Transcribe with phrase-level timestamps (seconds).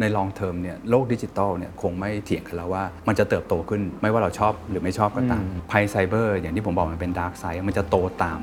[0.00, 5.42] ใน long term เนี่ยโลกดิจิตอลเนี่ยคงไม่เถียงกันแล้วว่า มันจะเติบโตขึ้นไม่ว่าเราชอบหรือไม่ชอบก็ตาม
[5.72, 8.40] ภัยไซเบอร์อย่างที่ผมบอกมันเป็น dark side มันจะโตตาม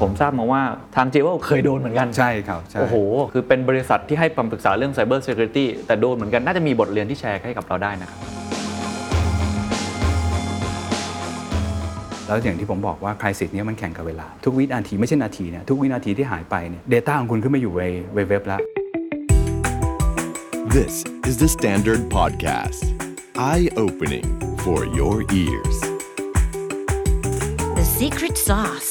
[0.00, 0.62] ผมทราบมาว่า
[0.96, 2.96] ทางเจเวลเคยโดนเหมือนกัน ใช่ครับใช่ โอ้โห
[3.32, 8.20] คือเป็นบริษัทที่ให้คำปรึกษาเรื่อง Cyber Security แต่โดนเหมือนกัน น่าจะมีบทเรียนที่แชร์ให้กับเราได้นะครับ
[12.32, 18.60] แล้วอย่างที่ผมบอกว่า crisis เนี่ยมันแข่งกับเวลา ทุกวินาทีไม่ใช่นาทีเนี่ยทุกวินาทีที่หายไปเนี่ย data ของคุณขึ้นมาอยู่ในเว็บแล้ว
[20.76, 20.94] This
[21.28, 22.82] is the Standard Podcast.
[23.50, 24.26] Eye opening
[24.64, 25.76] for your ears.
[27.78, 28.90] The secret sauce.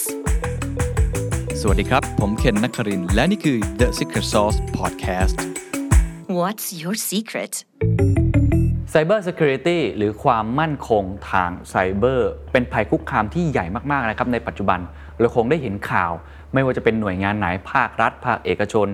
[1.61, 5.35] สวัสดีครับ ผมเคนนักครินทร์และนี่คือ The Secret Sauce Podcast
[6.39, 7.53] What's your secret?
[8.93, 14.79] Cyber Security หรือความมั่นคงทางไซเบอร์เป็นภัยคุกคามที่ใหญ่มากๆนะครับในปัจจุบัน
[15.19, 16.11] เราคงได้เห็นข่าว
[16.53, 18.87] ไม่ว่าจะเป็นหน่วยงานไหนภาครัฐ ภาคเอกชน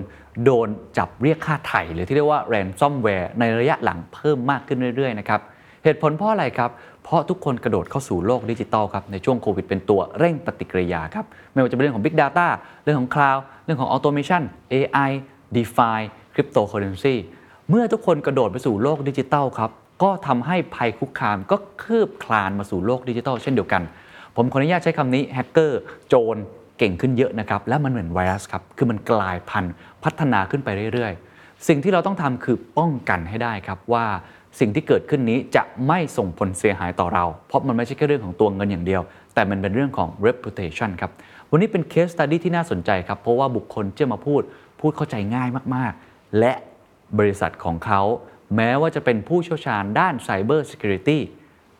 [0.44, 5.40] โดนจับเรียกค่าไถ่หรือที่เรียกว่า ransomware ในระยะหลังเพิ่มมากขึ้นเรื่อยๆนะครับ
[5.84, 6.70] เหตุผลเพราะอะไรครับ
[7.04, 12.46] เพราะทุกคนกระโดดเข้าสู่โลกดิจิตอลครับในช่วงโควิดเป็นตัวเร่งปฏิกิริยาครับไม่ว่าจะเป็นเรื่องของ Big Data
[12.82, 15.10] เรื่องของ Cloud เรื่องของ Automation AI
[15.54, 15.98] DeFi
[16.34, 17.16] Cryptocurrency
[17.70, 23.82] เมื่อทุกคนกระโดดไปสู่โลกดิจิตอลครับ ก็ทำให้ภัยคุกคามก็คืบคลานมาสู่โลกดิจิทัลเช่นเดียวกัน
[24.36, 26.36] ผมขออนุญาตใช้คำนี้แฮกเกอร์โจร
[26.78, 34.06] เก่งขึ้นเยอะนะครับ และมันเหมือนไวรัสครับ คือมันกลายพันธุ์พัฒนาขึ้นไปเรื่อยๆ สิ่งที่เราต้องทำคือป้องกันให้ได้ครับว่า
[34.60, 39.02] สิ่งที่เกิดขึ้นนี้จะไม่ส่งผลเสียหายต่อเรา เพราะมันไม่ใช่แค่เรื่องของตัวเงินอย่างเดียว
[39.34, 41.10] แต่มันเป็นเรื่องของ reputation ครับ
[41.50, 44.42] วันนี้เป็น case study ที่น่าสนใจครับ เพราะว่าบุคคลที่มาพูด
[44.80, 46.52] พูดเข้าใจง่ายมากๆ และ
[47.18, 48.02] บริษัทของเขา
[48.56, 51.18] แม้ว่าจะเป็นผู้เชี่ยวชาญด้าน Cyber Security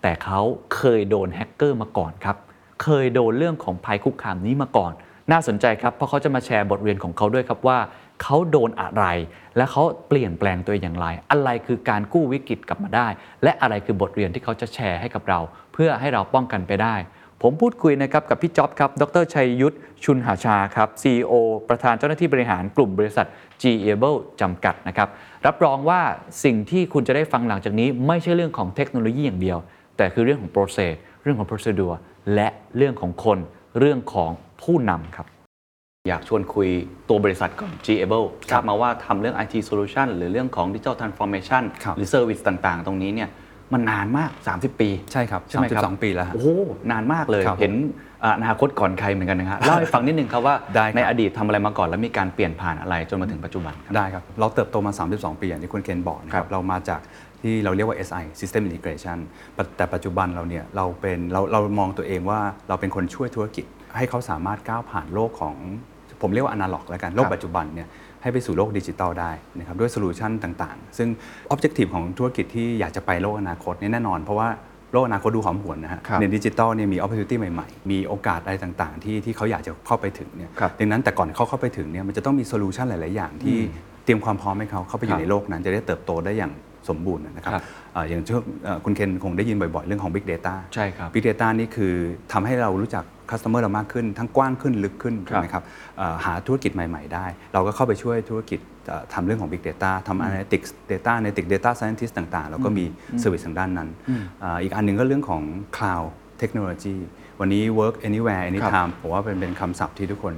[0.03, 0.41] แต่เขา
[0.77, 2.37] เคยโดนแฮกเกอร์มาก่อนครับ
[2.83, 4.93] เคยโดนเรื่องของภัยคุกคามนี้มาก่อน
[5.31, 7.79] น่าสนใจครับ เพราะเขาจะมาแชร์บทเรียนของเขาด้วยครับว่า
[8.23, 9.05] เขาโดนอะไร
[9.57, 13.09] และเขาเปลี่ยนแปลงตัวเองอย่างไร อะไรคือการกู้วิกฤตกลับมาได้
[13.43, 15.41] และอะไรคือบทเรียนที่เขาจะแชร์ให้กับเรา
[15.73, 16.95] เพื่อให้เราป้องกันไปได้
[17.43, 21.33] ผมพูดคุยนะครับกับพี่จ๊อบครับ ดรชัยยุทธชุนหาชาครับ CEO
[21.69, 23.27] ประธานเจ้าหน้าที่บริหารกลุ่มบริษัท
[23.63, 25.09] g a b l e จำกัดนะครับ
[25.47, 26.01] รับรองว่า
[26.45, 29.59] สิ่งที่คุณจะได้ฟังหลังจากนี้ ไม่ใช่เรื่องของเทคโนโลยีอย่างเดียว
[29.97, 31.97] แต่คือเรื่องของ process เรื่องของ procedure
[32.35, 33.39] และเรื่องของคน
[33.79, 34.31] เรื่องของ
[34.63, 35.27] ผู้นำครับ
[36.09, 36.69] อยากชวนคุย
[37.09, 43.29] ตัวบริษัทก่อน g a b l e ทราบมาว่าทำเรื่อง IT solution หรือเรื่องของ digital transformation ครับหรือ service ต่างๆ ตรงนี้เนี่ย
[43.73, 46.49] มันนานมาก 30 ปีใช่ครับใช่ไหมครับ32 ปีแล้วฮะ โอ้โห
[46.91, 47.73] นานมากเลยครับผมเห็น
[48.25, 57.01] อ่าอนาคตก่อนใครเหมือนกันนะฮะเล่าให้ฟังนิดนึงครับว่าได้ครับ ในอดีตทำอะไรมาก่อนแล้วมีการเปลี่ยนผ่านอะไรจนมาถึงปัจจุบันครับ ได้ครับ เราเติบโตมา 32 ปีอย่างที่คุณเคนบอกนะคครัรับบ เรามาจาก
[57.43, 59.19] ที่เราเรียกว่า SI System Integration
[59.57, 63.65] ปะแต่ปัจจุบันเราเนี่ยเราเป็นเราเรามองตัวเองว่าเราเป็นคนช่วยธุรกิจ
[63.97, 65.55] ให้เขาสามารถก้าวผ่านโลกของ
[66.23, 67.89] ผมเรียกว่าอนาล็อกแล้วกัน โลกปัจจุบันเนี่ย
[68.23, 71.09] ให้ไปสู่โลกดิจิตอลได้นะครับด้วย solution ต่างๆ ซึ่ง
[71.53, 74.49] Objective ของธุรกิจที่อยากจะไปโลกอนาคตเนี่ยแน่นอนเพราะว่า
[74.93, 83.57] โลกอนาคตดูหอมหวนนะฮะครับในดิจิตอลเนี่ยมี opportunity ใหม่ๆ มีโอกาสอะไรต่างๆ ที่ที่เขาอยากจะเข้าไปถึงเนี่ยครับดังนั้นแต่ก่อนเขาเข้าไปถึงเนี่ยมันจะต้องมี solution หลาย ๆ อย่างที่
[84.05, 86.53] เตรียมความพร้อมให้เขาเข้าไปอยู่ครับในโลกนั้น จะได้เติบโตได้อย่าง
[86.89, 87.63] สมบูรณ์นะครับครับ
[87.93, 91.93] เอ่ออย่างเช่นเอ่อคุณเคนคงได้ยินบ่อย ๆ เรื่องของ Big Data ใช่ครับ Big Data นี่คือ
[92.33, 95.65] ทำให้เรารู้จัก customer เรามากขึ้น ทั้งกว้างขึ้นลึกขึ้นครับใช่ไหมครับ
[95.99, 102.85] เอ่อหาธุรกิจใหม่ ๆ ได้ เราก็เข้าไปช่วยธุรกิจเอ่อทำเรื่องของ Big Data ทำ Analytics Data Analytics Data Scientist ต่างๆแล้วก็มี
[103.23, 103.89] Service ทางด้านนั้น
[104.41, 105.43] เอ่ออีกอันหนึ่งก็เรื่องของ
[105.77, 106.09] Cloud
[106.43, 106.97] Technology
[107.41, 110.35] วันนี้ Work Anywhere Anytime ผมว่าเป็นเป็นคำศัพท์ที่ทุกคน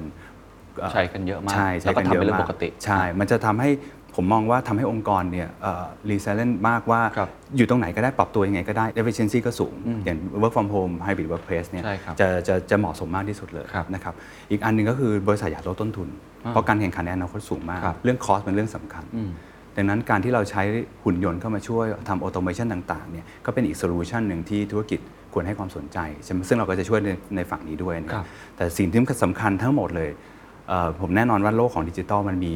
[0.80, 3.70] เอ่อใช้กันเยอะมากใช่ใช้แล้วก็กันทำเยอะเป็นเรื่องมากปกติใช่ มันจะทำให้
[4.16, 5.48] ผมมองว่าทำให้องค์กรเนี่ย
[6.10, 14.15] รีเซลนมากว่าครับอยู่ตรงไหนก็ได้ปรับตัวยังไงก็ได้ efficiency ก็สูง อย่าง work from home hybrid workplace เนี่ยใช่ครับจะจะจะเหมาะสมมากที่สุดเลยครับนะครับ
[14.50, 16.09] อีกอันหนึงก็คือบริษัทอยากลดต้นทุน
[16.50, 19.04] เพราะการแข่งขันในอนาคตสูงมากครับเรื่อง cost เป็นเรื่องสำคัญ
[19.76, 20.62] ดังนั้นการที่เราใช้
[21.04, 25.00] หุ่นยนต์เข้ามาช่วยทำ automation ต่างๆเนี่ยก็เป็นอีก solution หนึ่งที่ธุรกิจ
[25.34, 30.10] ควรให้ความสนใจใช่ไหมซึ่งเราก็จะช่วยในในฝั่งนี้ด้วยนะคครัรับบแต่สิ่งที่สำคัญทั้งหมดเลย
[30.69, 32.54] เอ่อผมแน่นอนว่าโลกของดิจิทัลมันมี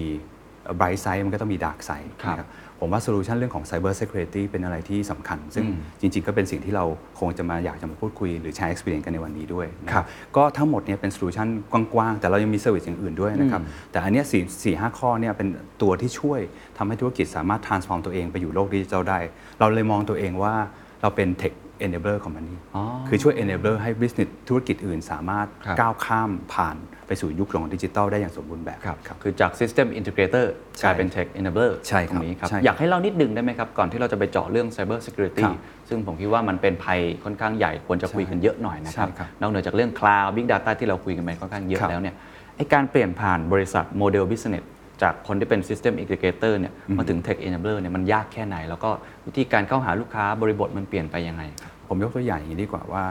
[0.79, 2.49] bright side มันก็ต้องมี dark side ครับนะครับ
[2.81, 6.85] ผมว่า solution เรื่องของ cyber security เป็นอะไรที่สำคัญ ซึ่งอืมจริง ๆ ก็เป็นสิ่งที่เรา
[7.21, 15.49] คงจะมาอยากจะมาพูดคุย หรือแชร์ experience กันในวันนี้ด้วยนะคครัรับบก็ทั้งหมดเนี่ยเป็น solution กว้าง ๆ แต่เรายังมี service อย่างอื่นด้วยนะครับ แต่อันเนี้ยสี่สี่ห้าข้อเนี่ยเป็น
[15.83, 16.41] ตัวที่ช่วย
[16.79, 19.19] ทำให้ธุรกิจสามารถ transform ตัวเองไปอยู่โลกดิจิทัลได้
[19.59, 20.55] เราเลยมองตัวเองว่า
[21.03, 21.55] เราเป็น tech
[21.85, 26.77] enabler company อ๋อคือช่วย enabler ให้ business ธุรกิจอื่นสามารถครับก้าวข้ามผ่าน
[27.07, 30.47] ไปสู่ยุคของดิจิทัลได้อย่างสมบูรณ์แบบครับคือจาก System Integrator
[30.79, 35.57] ใช่กลายเป็น Tech Enabler ใช่ครับตรงนี้ครับใช่ครับ อยากให้เล่านิดนึงได้ไหมครับ ก่อนที่เราจะไปเจาะเรื่อง Cyber Security ครับ
[35.89, 42.15] ซึ่งผมคิดว่ามันเป็นภัยค่อนข้างใหญ่ควรจะคุยกันเยอะหน่อยนะครับใช่ครับนอกเหนือจากเรื่อง Cloud Big Data ที่เราคุยกันไปค่อนข้างเยอะครับแล้วเนี่ย
[42.57, 44.65] ไอการเปลี่ยนผ่านบริษัทโมเดล Business
[45.03, 48.91] จากคนที่เป็น System Integrator เนี่ยมาถึง Tech Enabler เนี่ยมันยากแค่ไหน แล้วก็
[49.27, 53.05] วิธีการเข้าหาลูกค้าบริบทมันเปลี่ยนไปยังไงครับ ผมยกตัวอย่างอย่างนี้ดีกว่าว่า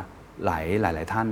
[0.46, 1.28] หลายหลายหลายท่าน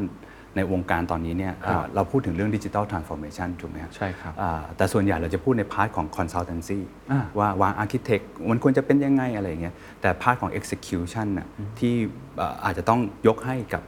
[0.57, 6.79] ในวงการตอนนี้เนี่ยครับเอ่อเราพูดถึงเรื่องดิจิ t a ลทรานส์ฟอร์เมชันถูกไหมครับ ใช่ครับ อ่าแต่ส่วนใหญ่เราจะพูดในพาร์ทของ consultancy
[7.11, 11.47] อ่า ว่าวาง architect มันควรจะเป็นยังไงอะไรอย่างเงี้ยแต่ part ของ execution น่ะ
[11.79, 11.93] ที่
[12.37, 13.83] เอ่ออาจจะต้องยกให้กับ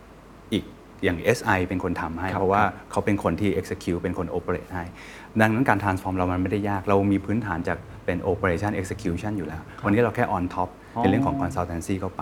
[0.54, 0.64] อีก
[1.04, 4.84] อย่าง SI เป็นคนทำให้ ครับ เพราะว่าเขาเป็นคนที่ execute เป็นคน operate ให้
[5.40, 10.70] ดังนั้นการ transform เรามันไม่ได้ยาก เรามีพื้นฐานจากเป็น operation execution อยู่แล้ว วันนี้เราแค่ on top
[11.02, 12.22] เป็นเรื่องของ consultancy เข้าไป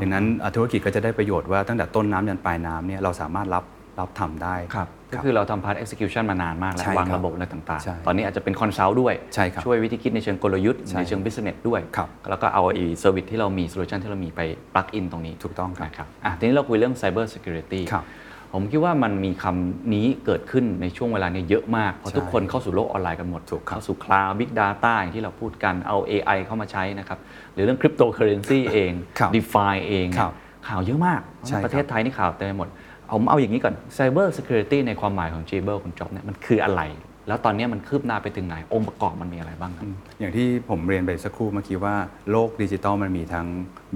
[0.00, 3.64] ดังนั้นอะธุรกิจก็จะได้ประโยชน์ว่าตั้งแต่ต้นน้ำยันปลายน้ำเนี่ยเราสามารถรับ
[4.00, 14.40] รับทำได้ครับก็คือเราทำพาร์ท execution มานานมากแล้วใช่ครับวางระบบอะไรต่างใช่ๆตอนนี้อาจจะเป็น consult ด้วยใช่ครับช่วยวิธีคิดในเชิงกลยุทธ์ใช่ในเชิง business ด้วยครับแล้วก็เอาไอ้ service ที่เรามี solution ที่เรามีไป
[14.74, 18.04] plug in ตรงนี้ถูกต้องครับนะครับอะทีนี้เราคุยเรื่อง cyber security ครับ
[18.52, 27.18] ผมคิดว่ามันมีคำนี้เกิดขึ้นในช่วงเวลาเนี้เยอะมาก เพราะใช่ทุกคนเข้าสู่โลกออนไลน์กันหมดถูกครับเข้าสู่ cloud big data อย่างที่เราพูดกันเอา AI เข้ามาใช้นะครับ
[27.54, 30.32] หรือเรื่อง cryptocurrency เองครับ DeFi เองครับ
[30.68, 32.68] ข่าวเยอะมากใช่ครับประเทศไทยนี่ข่าวเต็มไปหมด
[33.12, 36.82] ผมเอาอย่างนี้ก่อน Cyber Security ในความหมายของ j b e r คุณจ๊อบเนี่ยมันคืออะไร
[37.28, 39.86] แล้วตอนนี้มันคืบหน้าไปถึงไหน องค์ประกอบมันมีอะไรบ้างครับ
[40.20, 41.94] อย่างที่ผมเรียนไปสักครู่เมื่อกี้ว่า
[42.30, 43.46] โลกดิจิตอลมันมีทั้ง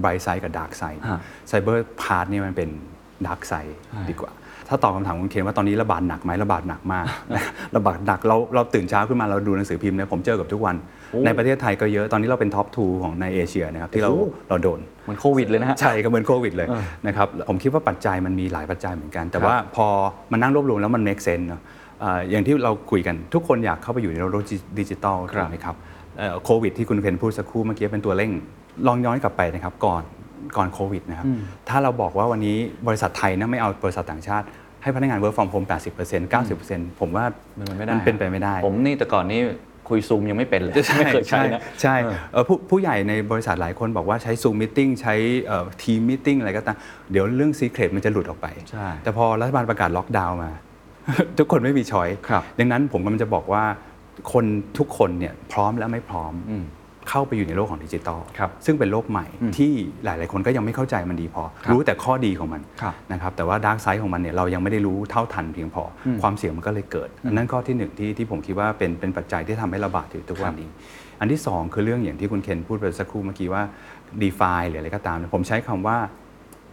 [0.01, 1.19] bright side กับ dark side ฮะ
[1.51, 2.69] cyber part นี่มันเป็น
[3.27, 3.73] dark side
[4.09, 4.31] ดีกว่า
[4.69, 7.05] ถ้าตอบคำถามคุณเคนว่าตอนนี้ระบาดหนักไหมระบาดหนักมาก
[7.75, 10.75] ระบาดหนักเราเราตื่นเช้าขึ้นมาเราดูหนังสือพิมพ์เนี่ยผมเจอกับทุกวัน
[11.11, 19.87] โอ้ในประเทศไทยก็เยอะตอนนี้เราเป็น top two ของในเอเชียนะครับที่เราโอ้เราโดนเหมือนโควิดเลยนะฮะใช่ก็เหมือนโควิดเลยเออนะครับผมคิดว่าปัจจัยมันมีหลายปัจจัยเหมือนกัน แต่ครับว่าพอ
[20.31, 21.61] มานั่งรวบรวมแล้วมัน make sense เนอะ
[21.99, 24.43] เอ่ออย่างที่เราคุยกันทุกคนอยากเข้าไปอยู่ในโลก
[24.79, 25.75] ดิจิตอลครับถูกไหมครับ
[26.17, 28.31] เอ่อโควิดที่คุณเพนพูดสักครู่เมื่อกี้เป็นตัวเร่ง
[28.87, 30.03] ลองย้อนกลับไปนะครับก่อน
[30.57, 31.27] ก่อนโควิดนะครับ
[31.69, 32.57] ถ้าเราบอกว่าวันนี้
[32.87, 34.45] บริษัทไทยนะไม่เอาบริษัทต่างชาติ
[34.83, 37.25] ให้พนักงาน work from home 80% 90%ผมว่า
[37.59, 39.41] มันไม่ได้มันเป็นไปไม่ได้ ผมนี่แต่ก่อนนี่
[39.89, 45.15] คุยซูมยังไม่เป็นเลยใช่ไม่เคยใช้ใช่นะใช่เออเอ่อผู้ผู้ใหญ่ในบริษัทหลายคนบอกว่าใช้ Zoom Meeting ใช้
[45.83, 46.77] ทีมมิ팅อะไรก็ตาม
[47.11, 50.51] เดี๋ยวเรื่อง Secret มันจะหลุดออกไปใช่แต่พอรัฐบาลประกาศล็อกดาวน์มา
[51.37, 53.63] ทุกคนไม่มี choice ครับดังนั้นผมกำลังจะบอกว่า
[54.33, 54.45] คน
[54.77, 56.63] ทุกคนเนี่ยพร้อมและไม่พร้อมอืม
[57.09, 59.25] เข้าไปอยู่ในโลกของดิจิตอลครับซึ่งเป็นโลกใหม่
[59.57, 59.71] ที่
[60.03, 70.69] หลาย ๆ คนก็ยังไม่เข้าใจมันดีพอครับรู้แต่ข้อดีของมันครับนะครับแต่ว่า dark side ของมันเนี่ยเรายังไม่ได้รู้เท่าทันเพียงพออความเสี่ยงมันก็เลยเกิดอันนั้นข้อที่หนึ่งที่ที่ผมคิดว่าเป็นเป็นปัจจัยที่ทำให้ระบาดถึงทุกวันนี้
[71.19, 73.63] อันที่สองคือเรื่องอย่างที่คุณเคนพูดไปสักครู่เมื่อกี้ว่า
[74.21, 75.97] d e f i หรืออะไรก็ตามเนี่ยผมใช้คำว่า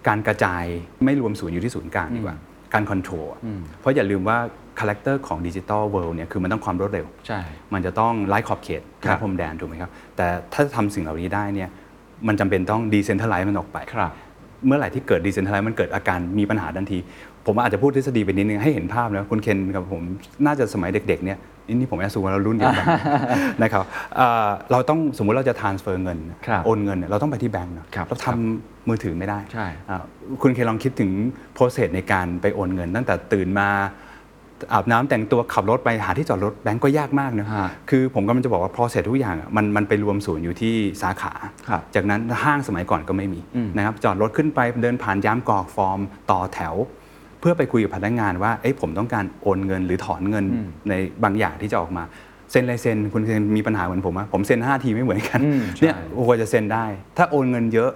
[0.09, 0.65] การกระจาย
[1.05, 2.37] ไม่รวมศูนย์อยู่ที่ศูนย์กลางดีกว่า
[2.75, 3.41] การ control อะ
[3.81, 4.39] เพราะอย่าลืมว่า
[4.81, 7.41] character ของ digital world เนี่ยคือมันต้องความรวดเร็ว ใช่
[7.75, 11.69] มันจะต้องไร้ขอบเขตครับและพรมแดนถูกไหมครับ แต่ถ้าทำสิ่งเหล่านี้ได้เนี่ย
[12.29, 14.13] มันจำเป็นต้อง decentralize มันออกไป ครับ
[14.67, 16.99] เมื่อไหร่ที่เกิด decentralize มันเกิดอาการมีปัญหาทันที
[17.47, 20.03] ผมอาจจะพูดทฤษฎีไปนิดนึงให้เห็นภาพนะคุณเคนกับผม
[20.47, 21.39] น่าจะสมัยเด็กๆเนี่ย
[21.73, 22.87] นี่ผม assume ว่าเรารุ่นเดียวกัน
[23.63, 23.85] นะครับ
[24.17, 30.03] เอ่อเราต้องสมมุติเราจะ transfer เงินครับโอนเงินเนี่ยเราต้องไปที่แบงก์นะครับเราทำมือถือไม่ได้ใช่อ่า
[30.43, 31.11] คุณเคนลองคิดถึง
[31.55, 33.69] process ในการไปโอนเงิน ตั้งแต่ตื่นมา
[34.73, 37.59] อาบน้ำแต่งตัวขับรถไปหาที่จอดรถแบงก์ก็ยากมากนะฮะ
[37.91, 41.33] คือผมกำลังจะบอกว่า process ทุกอย่างอะมันมันไปรวมศูนย์อยู่ที่สาขา
[41.69, 46.01] ครับจากนั้นห้างสมัยก่อนก็ไม่มีอืมนะครับจอดรถขึ้นไปเดินผ่านยามกรอกฟอร์ม
[46.31, 50.45] ต่อแถวเพื่อไปคุยกับพนักงานว่าเอ้ยผมต้องการโอนเงินหรือถอนเงิน
[50.89, 50.95] ใน
[51.25, 52.05] บางอย่างที่จะออกมา
[52.51, 56.85] เซ็นลายเซ็นคุณเซ็นมีปัญหาเหมือนผมอะผมเซ็น5ทีไม่เหมือนกันอืมใช่เนี่ยกว่าจะเซ็นได้
[57.17, 57.91] ถ้าโอนเงินเยอะ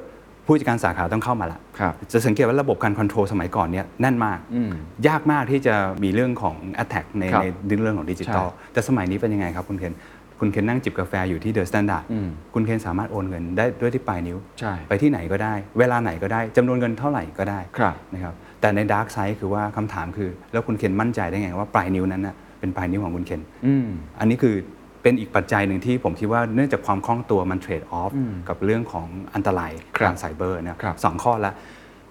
[0.46, 4.72] ผู้จัดการสาขาต้องเข้ามาละครับจะสังเกตว่าระบบการ control สมัยก่อนเนี่ยแน่นมากอืม
[5.08, 5.74] ยากมากที่จะ
[6.04, 9.94] มีเรื่องของ Attack ในครับในเรื่องของดิจิตอลใช่แต่สมัยนี้เป็นยังไงครับคุณเคน
[10.40, 23.86] คุณเคนนั่งจิบกาแฟอยู่ที่เดอะสแตนดาร์ดอืมคุณเคนสามารถโอนเงินได้ด้วยที่ปลายนิ้วใช่ไปที่ไหนก็ได้ เวลาไหนก็ได้จำนวนเงินเท่าไหร่ก็ได้ครับนะครับ แต่ใน dark side คือว่าคำถามคือ แล้วคุณเคนมั่นใจได้ไงว่าปลายนิ้วนั้นนะเป็นปลายนิ้วของคุณเคนอืม
[24.20, 24.54] อันนี้คือ
[25.02, 31.52] เป็นอีกปัจจัยหนึ่งที่ผมคิดว่าเนื่องจากความคล่องตัวมัน trade-off อืมกับเรื่องของอันตรายครับทางไซเบอร์นะครับสองข้อละ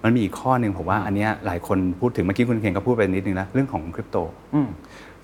[0.04, 4.16] มันมีอีกข้อหนึ่งผมว่าอันเนี้ยหลายคนพูดถึงเมื่อกี้คุณเคนก็พูดไปนิดนึงแล้วเรื่องของคริปโต
[4.54, 4.68] อืม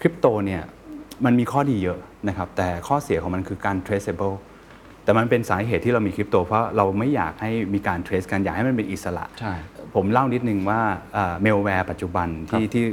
[0.00, 0.62] คริปโตเนี่ย
[1.24, 4.36] มันมีข้อดีเยอะนะครับแต่ข้อเสียของมันคือการ traceable
[5.04, 9.52] แต่มันเป็นสาเหตุที่เรามีคริปโตเพราะเราไม่อยากให้มีการ trace กันอยากให้มันเป็นอิสระใช่
[9.94, 10.80] ผมเล่านิดนึงว่า
[11.42, 12.84] เมลแวร์ปัจจุบันที่ที่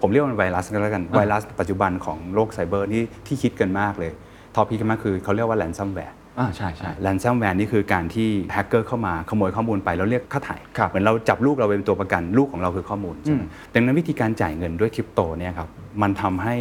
[0.00, 4.12] ผมเรียกว่าไวรัสก็แล้วกันไวรัสปัจจุบันของโลกไซเบอร์ที่ที่คิดกันมากเลย
[4.54, 15.68] topic กันมากคือเขาเรียกว่าแ a นซัมแวร์อ่าใช่ใช่แ a นซัมแวร์นี่คือการที่แฮกเกอร์เข้ามาขโมยข้อมูลไปแล้วเรียกค่าไถ่ครับเหมือนเราจับลูกเราเป็นตัวประกันลูกของเราคือข้อมูลใช่ไหมอืมดังนั้นวิธีการจ่ายเงินด้วยคริปโตเนี่ยครับ
[16.02, 16.56] มันทำให้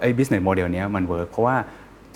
[0.00, 1.56] ไอ้ business model เนี้ยมัน work เพราะว่า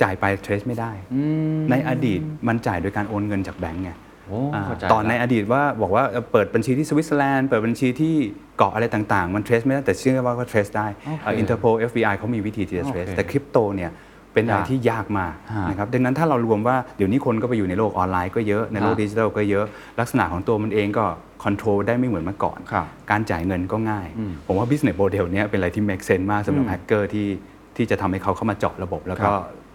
[0.02, 1.22] จ่ายไป trace ไม่ได้อื
[1.56, 3.90] มในอดีตมันจ่ายโดยการโอนเงินจากแบงก์ไง
[4.28, 8.14] โอ้อ่าเข้าใจตอนในละอดีตว่าบอกว่าเอ่อเปิดบัญชีที่สวิตเซอร์แลนด์เปิดบัญชีที่
[8.58, 13.92] เกาะอะไรต่างๆ มัน trace ไม่ได้แต่เชื่อว่าก็ trace ได้โอเคเอ่อ Interpol FBI เขามีวิธีที่จะ trace โอเคแต่คริปโตเนี่ย
[14.34, 19.64] เป็นอะไรยากที่ยากมากฮะนะครับดังนั้นถ้าเรารวมว่าเดี๋ยวนี้คนก็ไปอยู่ในโลกออนไลน์ก็เยอะในโลกฮะดิจิทัลก็เยอะ
[20.00, 21.04] ลักษณะของตัวมันเองก็
[21.44, 27.28] control ได้ไม่เหมือนเมื่อก่อนครับการจ่ายเงินก็ง่ายอืมผมว่า business model เนี้ยเป็นอะไรที่ make sense มากสำหรับอืมแฮกเกอร์ที่
[27.76, 29.32] ที่จะทำให้เขาเข้ามาเจาะระบบ แล้วก็ครับ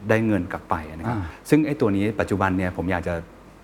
[0.10, 3.14] ได้เงินกลับไปนะครับอ่าซึ่งไอ้ตัวนี้ปัจจุบันเนี่ยผมอยากจะ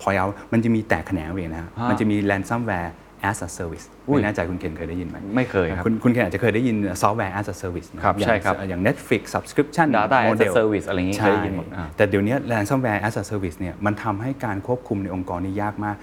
[0.02, 2.90] พอยเอามันจะมีแตกแขนงไปอีกนะฮะฮะมันจะมี ransomware
[3.30, 10.28] as a service อุ้ยไม่แน่ใจคุณเคนเคยได้ยินไหมไม่เคยครับ คุณคุณเคนอาจจะเคยได้ยินซอฟต์แวร์ as a service นะครับอย่างใช่ครับ อย่าง Netflix subscription Data as a
[10.30, 15.96] model service อะไรอย่างงี้ใช่เคยได้ยินหมดอ่าแต่เดี๋ยวนี้ ransomware as a service เนี่ยมันทำให้การควบคุมในองค์กรนี่ยากมาก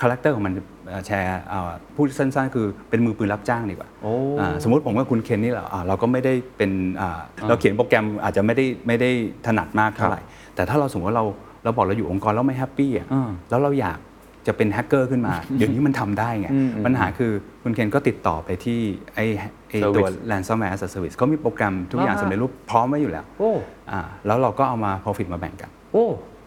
[0.00, 0.54] character ของมัน
[0.88, 9.10] เอ่อแชร์เอ่อพูดสั้นๆ คือเป็นมือปืนรับจ้างดีกว่าโอ้อ่าสมมติผมกับคุณเคนนี่เราอ่าเราก็ไม่ได้เป็นอ่าเราเขียนโปรแกรมอาจจะไม่ได้ไม่ได้
[9.46, 10.20] ถนัดมากเท่าไหร่
[10.54, 11.26] แต่ถ้าเราสมมติว่าเรา
[11.64, 13.98] เราบอกเราอยู่องค์กรแล้วไม่ happy อะอ่าแล้วเราอยาก
[14.46, 18.80] จะเป็นแฮกเกอร์ขึ้นมาเดี๋ยวนี้มันทำได้ไงอืมอืมปัญหาคือคุณเคนก็ติดต่อไปที่
[19.14, 19.24] ไอ้
[19.68, 23.52] ไอ้ตัว Service ransomware as a service เขามีโปรแกรมทุกอย่างอ่าสำเร็จรูปพร้อมไว้อยู่แล้วโอ้
[23.92, 26.06] อ่าแล้วเราก็เอามา profit มาแบ่งกัน โอ้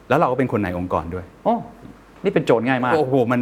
[0.09, 1.55] แล้วเราก็เป็นคนในองค์กรด้วย โอ้
[2.23, 3.41] นี่เป็นโจทย์ง่ายมาก โอ้โห มัน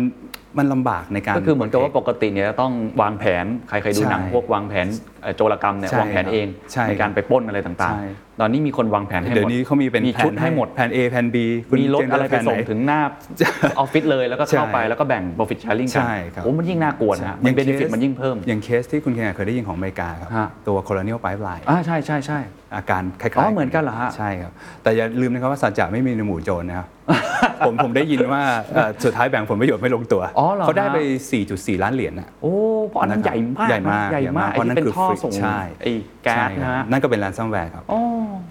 [0.57, 2.71] มันลำบากในการก็คือเหมือนกับว่าปกติเนี่ยต้อง
[3.01, 4.87] วางแผนใครเคยดูหนังใช่พวกวางแผน
[5.21, 11.37] เอ่อโจรกรรมเนี่ยใช่วางแผนเองใช่การไปปล้นอะไรต่างใช่ๆตอนนี้มีคนวางแผนให้หมดเดี๋ยวนี้เขามีเป็นมีชุดให้หมดแผน A แผน B
[11.69, 13.01] คุณมีรถเจนอะไรไปแผนหนส่งถึงหน้า
[13.79, 22.39] ออฟฟิศเลยแล้วก็เข้าไปใช่แล้วก็แบ่ง profit sharing กันใช่ครับโอ้มันยิ่งน่ากลัวนะฮะมัน benefit มันยิ่งเพิ่ม อย่างเคสที่คุณเคนเคยได้ยินของอเมริกาครับฮะตัว colonial pipeline อ่าใช่ใช่ใช่
[22.75, 24.51] อาการคล้ายๆอ๋อเหมือนกันเหรอฮะใช่ครับ
[24.83, 26.87] แต่อย่าลืมนะครับว่าสัจจะไม่มีในหมู่โจรนะครับ
[27.65, 28.41] ผมผมได้ยินว่า
[28.73, 30.99] เอ่อสุดท้ายแบ่งผลประโยชน์ไม่ลงตัวอ๋อเหรอเขาได้ฮะไป
[31.41, 32.53] 4.4 ล้านเหรียญนะโอ้
[32.87, 35.91] เพราะอันนั้นนะครับใหญ่มากใหญ่มากนะใหญ่มากใหญ่มากไอ้ที่เป็นเพราะนั่นคือท่อ free ส่งใช่ไอ้
[36.23, 38.01] แก๊สใช่คนะรับฮะนั่นก็เป็น ransomware ครับอ๋อ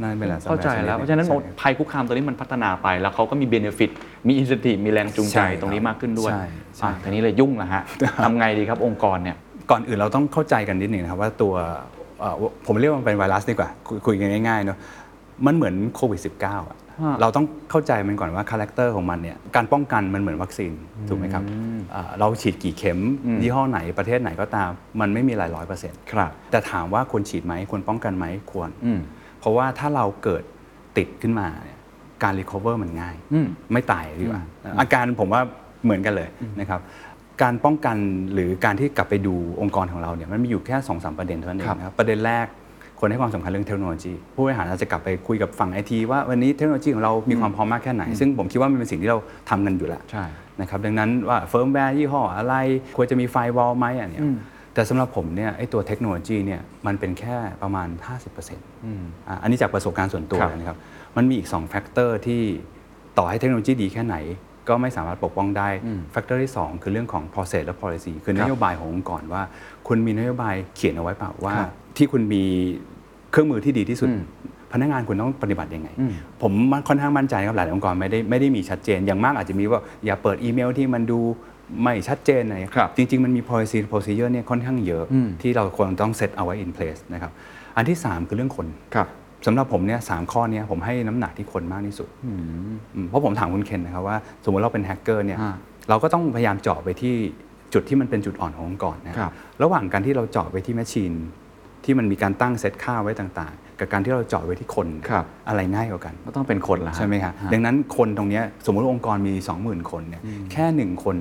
[0.01, 3.91] นั่นเป็น ransomware เข้าใจแล้วชนิดหนึ่งเพราะฉะนั้นใช่ภัยคุกคามตัวนี้มันพัฒนาไปแล้วเขาก็มีเบนฟิต
[4.29, 6.45] มีอินสติมีแรงจูงใจใช่ครับตรงนี้มากขึ้นด้วยใช่
[6.79, 7.83] ใช่อะทีนี้เลยยุ่งละฮะ
[8.25, 9.37] ทำไงดีครับองค์กรเนี่ย
[9.71, 11.55] ก่อนอื่นเราต้องเข้าใจกันนิดหนึ่งนะครับว่าตัว
[12.21, 12.35] เอ่อ
[12.67, 14.79] ผมเรียกว่ามันเป็นไวรัสดีกว่าคุยคุยกันง่ายๆเนาะ
[15.47, 16.84] มันเหมือนโควิด -19 อะฮะ
[17.21, 20.73] เราต้องเข้าใจมันก่อนว่า character ของมันเนี่ยการป้องกันมันเหมือนวัคซีน
[21.09, 21.43] ถูกไหมครับ
[21.95, 24.71] อ่าเราฉีดกี่เข็มอืมยี่ห้อไหนประเทศไหนก็ตาม
[25.01, 29.01] มันไม่มีอะไรร้อยเปอร์เซ็นต์ครับแต่ถามว่าควรฉีดไหมควรป้องกันไหมควรอืม
[29.41, 30.43] เพราะว่าถ้าเราเกิด
[30.97, 31.79] ติดขึ้นมาเนี่ย
[32.23, 34.43] การ recover มันง่ายอืมไม่ตายดีกว่า
[34.81, 35.43] อาการผมว่า
[35.85, 36.29] เหมือนกันเลย
[36.61, 36.81] นะครับ
[37.43, 37.97] การป้องกัน
[38.35, 42.47] หรือการที่กลับไปดูองค์กรของเราเนี่ยมันมีอยู่แค่2อสประเด็นเท่านั้นเองครับนะครับประเด็นแรก
[43.05, 49.19] คนให้ความสำคัญเรื่องเทคโนโลยี ผู้บริหารอาจจะกลับไปคุยกับฝั่งไอทีว่าวันนี้เทคโนโลยีของเรามีความพร้อมมากแค่ไหน ซึ่งผมคิดว่ามันเป็นสิ่งที่เรา
[49.51, 50.25] ทำกันอยู่แล้วใช่
[50.61, 52.55] นะครับดังนั้นว่าเฟิร์มแวร์ยี่ห้ออะไร
[52.97, 54.37] ควรจะมี firewall ไหมอันเนี้ยอืม
[54.75, 57.89] แต่สำหรับผมเนี่ยไอตัวเทคโนโลยีเนี่ยมันเป็นแค่ประมาณ
[58.39, 60.79] 50%อะอันนี้จากประสบการณ์ส่วนตัวครับเลยนะครับ
[61.17, 62.43] มันมีอีก2 factor ที่
[63.19, 64.17] ต่อให้เทคโนโลยีดีแค่ไหน
[64.69, 65.69] ก็ไม่สามารถปกป้องได้
[66.13, 69.43] factor ที่ 2 คือเรื่องของ process และ policy คือนโยบายขององค์กรว่า
[69.89, 72.45] คุณมีนโยบายเขียนเอาไว้เปล่าว่าครับที่คุณมี
[73.35, 74.23] เครื่องมือที่ดีที่สุดอืม
[74.73, 76.13] พนักงานคุณต้องปฏิบัติยังไงอืม
[76.43, 76.53] ผม
[76.89, 81.21] ค่อนข้างมั่นใจครับหลายๆองค์กรไม่ได้ไม่ได้มีชัดเจน อย่างมากอาจจะมีว่าอย่าเปิดอีเมลที่มันดู
[81.83, 87.33] ไม่ชัดเจนอะไรครับจริง ๆ มันมี policy procedure เนี่ยค่อนข้างเยอะอืมที่เราควรต้อง set เอาไว้ in place นะครับ
[87.77, 89.09] อันที่ 3 คือเรื่องคนครับ
[89.47, 92.33] สำหรับผมเนี่ยสามข้อเนี้ผมให้น้ำหนักที่คนมากที่สุดอื
[93.03, 95.55] มเพราะผมถามคุณเคนนะครับว่า สมมติเราเป็นแฮกเกอร์เนี่ยอ่า
[95.89, 97.15] เราก็ต้องพยายามเจาะไปที่
[97.75, 101.13] จุดที่มันเป็นจุดอ่อนขององค์กรนะครับระหว่างการที่เราเจาะไปที่แมชชีน
[101.85, 110.23] ที่มันมีการตั้งเซตค่าไว้ต่างๆ กับการที่เราเจาะไว้ที่คนครับอะไรง่ายกว่ากัน ก็ต้องเป็นคนละฮะใช่ไหมครับฮะดังนั้นคนตรงเนี้ยสมมติว่าองค์กรมี 20,000 คนเนี่ย
[110.53, 111.17] แค่หนึ่งคน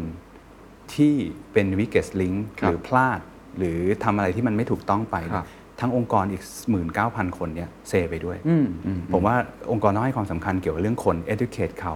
[0.96, 1.14] ที่
[1.54, 3.20] เป็น weakest link ครับหรือพลาด
[3.58, 5.46] หรือทำอะไรที่มันไม่ถูกต้องไปครับ
[5.80, 6.44] ทั้งองค์กรอีก
[6.90, 9.36] 19,000 คนเนี่ยเซไปด้วยอืมอืมผมว่า
[9.72, 11.96] องค์กรต้องให้ความสำคัญเกี่ยวกับเรื่องคน educate เขา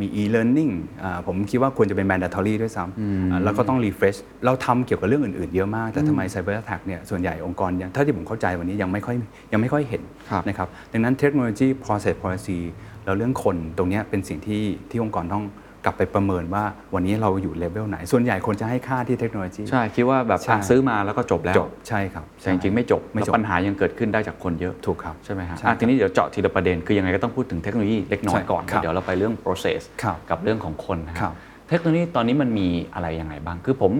[0.00, 9.16] มี e-learning อ่าผมคิดว่าควรจะเป็น mandatory ด้วยซ้ำอ่าแล้วก็ต้อง refresh เราทำเกี่ยวกับเรื่องอื่นๆ เยอะมาก แต่ทำไม cyber attack เนี่ยส่วนใหญ่องค์กรยังเท่าที่ผมเข้าใจวันนี้ยังไม่ค่อย
[9.52, 12.58] ยังไม่ค่อยเห็นครับนะครับดังนั้นเทคโนโลยี process policy
[13.04, 15.44] แล้วเรื่องคนตรงเนี้ยเป็นสิ่งที่ที่องค์กรต้อง
[15.84, 31.34] กลับไปประเมินว่าวันนี้เราอยู่เลเวลไหน ส่วนใหญ่คนจะให้ค่าที่เทคโนโลยี ใช่ คิดว่าแบบใช่อะซื้อมาแล้วก็จบแล้วจบใช่ครับ แต่จริงๆไม่จบไม่แล้วจบปัญหายังเกิดขึ้นได้จากคนเยอะ ถูกครับ ใช่ไหมฮะใช่อะครับทีนี้เดี๋ยวเจาะทีละประเด็น คือยังไงก็ต้องพูดถึงเทคโนโลยีเล็กน้อยก่อน ใช่ครับเดี๋ยวเราไปเรื่อง process ครับกับเรื่องของคนนะคครัรับบ
[31.68, 33.92] เทคโนโลยีตอนนี้มันมีอะไรยังไงบ้าง คือผม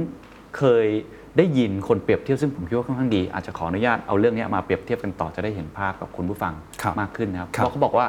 [0.58, 0.86] เคย
[1.36, 8.06] ได้ยินคนเปรียบเทียบซึ่งผมคิดว่าค่อนข้างดี อาจจะขออนุญาตเอาเรื่องเนี้ยมาเปรียบเทียบกันต่อจะได้เห็นภาพกับคุณผู้ฟังครับมากขึ้นนะครับครับ เพราะเขาบอกว่า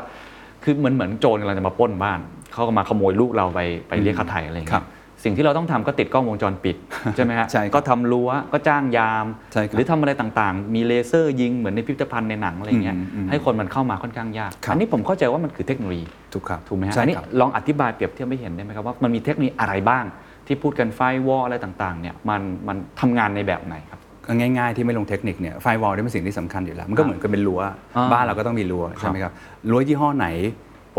[0.63, 2.19] คือเหมือนเหมือนโจรกำลังจะมาปล้นบ้าน
[2.53, 6.75] เขาก็มาขโมยลูกเราไปไปเรียกค่าไถ่อะไรอย่างครัเงี้บ ยสิ่งที่เราต้องทำก็ติดกล้องวงจรปิด
[7.15, 20.03] ใช่ไหมฮะใช่ครับก็ทำรั้วก็จ้างยาม ใช่ครับหรือทำอะไรต่างๆ มีเลเซอร์ยิงเหมือนในพิพิธภัณฑ์ในหนังอะไรอย่างเงี้ยอืมอืมให้คนมันเข้ามาค่อนข้างยากครับ อันนี้ผมเข้าใจว่ามันคือเทคโนโลยี ถูกครับถูกไหมฮะใช่อันนี้ครับ ลองอธิบายเปรียบเทียบให้เห็นได้ไหมครับว่ามันมีเทคโนโลยีอะไรบ้าง
[20.47, 23.99] ที่พูดกันไฟวอลอะไรต่างๆเนี่ยมันมันทำงานในแบบไหนครับ
[24.37, 27.61] ง่ายๆที่ไม่ลงเทคนิคเนี่ยไฟวอลนี่เป็นสิ่งที่สำคัญอยู่แล้ว มันก็เหมือนกับเป็นรั้ว
[27.95, 29.33] อ่าบ้านเราก็ต้องมีรั้วใช่ไหมครับ
[29.71, 30.27] รั้วยี่ห้อไหน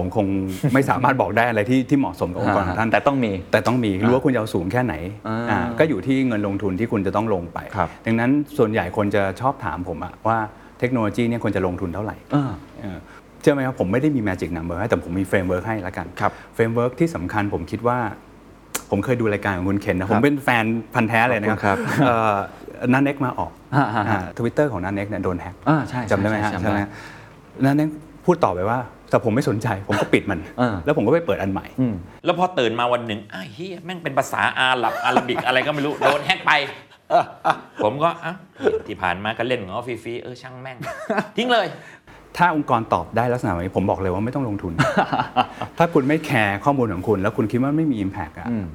[0.00, 0.26] ผมคง
[0.74, 4.94] ไม่สามารถบอกได้อะไรที่ที่เหมาะสมกับองค์กรของท่าน แต่ต้องมี แต่ต้องมีรั้วคุณจะเอาสูงแค่ไหน
[5.28, 10.38] อ่าอ่าก็อยู่ที่เงินลงทุนที่คุณจะต้องลงไปครับดังนั้นส่วนใหญ่คนจะชอบถามผมอะว่า
[10.78, 12.98] เทคโนโลยีเนี่ยควรจะลงทุนเท่าไหร่อ่าเออ
[13.40, 17.98] เชื่อไหมครับผมไม่ได้มี magic number ให้แต่ผมมี framework ให้ละกันครับ framework ที่สำคัญผมคิดว่า
[18.90, 20.64] ผมเคยดูรายการของคุณเคนนะครับผมเป็นแฟน
[20.94, 21.76] พันธุ์แท้เลยนะขอบคุณครับ
[22.06, 22.36] เอ่อ
[22.92, 27.88] น้าเน็กมาออกอ่าอ่าอ่าทวิตเตอร์ของน้าเน็กเนี่ยโดนแฮ็กอ่าใช่จำได้ไหมฮะใช่ใช่ใช่ไหมจำได้น้าเน็ก
[28.24, 28.78] พูดต่อไปว่า
[29.10, 36.52] แต่ผมไม่สนใจ ผมก็ปิดมัน อ่า แล้วผมก็ไปเปิดอันใหม่อืมแล้วพอตื่นมาวันหนึ่งอ้าวเฮียแม่งเป็นภาษาอาหรับ Arabic อะไรก็ไม่รู้ โดนแฮกไป
[37.82, 38.34] ผมก็อะ
[38.86, 40.76] ที่ผ่านมาก็เล่นของเขาฟรีๆเออช่างแม่ง
[41.36, 41.66] ทิ้งเลย
[42.36, 44.72] ถ้าองค์กรตอบได้ลักษณะแบบนี้ผมบอกเลยว่าไม่ต้องลงทุน
[45.78, 48.66] ถ้าคุณไม่แคร์ข้อมูลของคุณ แล้วคุณคิดว่าไม่มี Impact อะอืม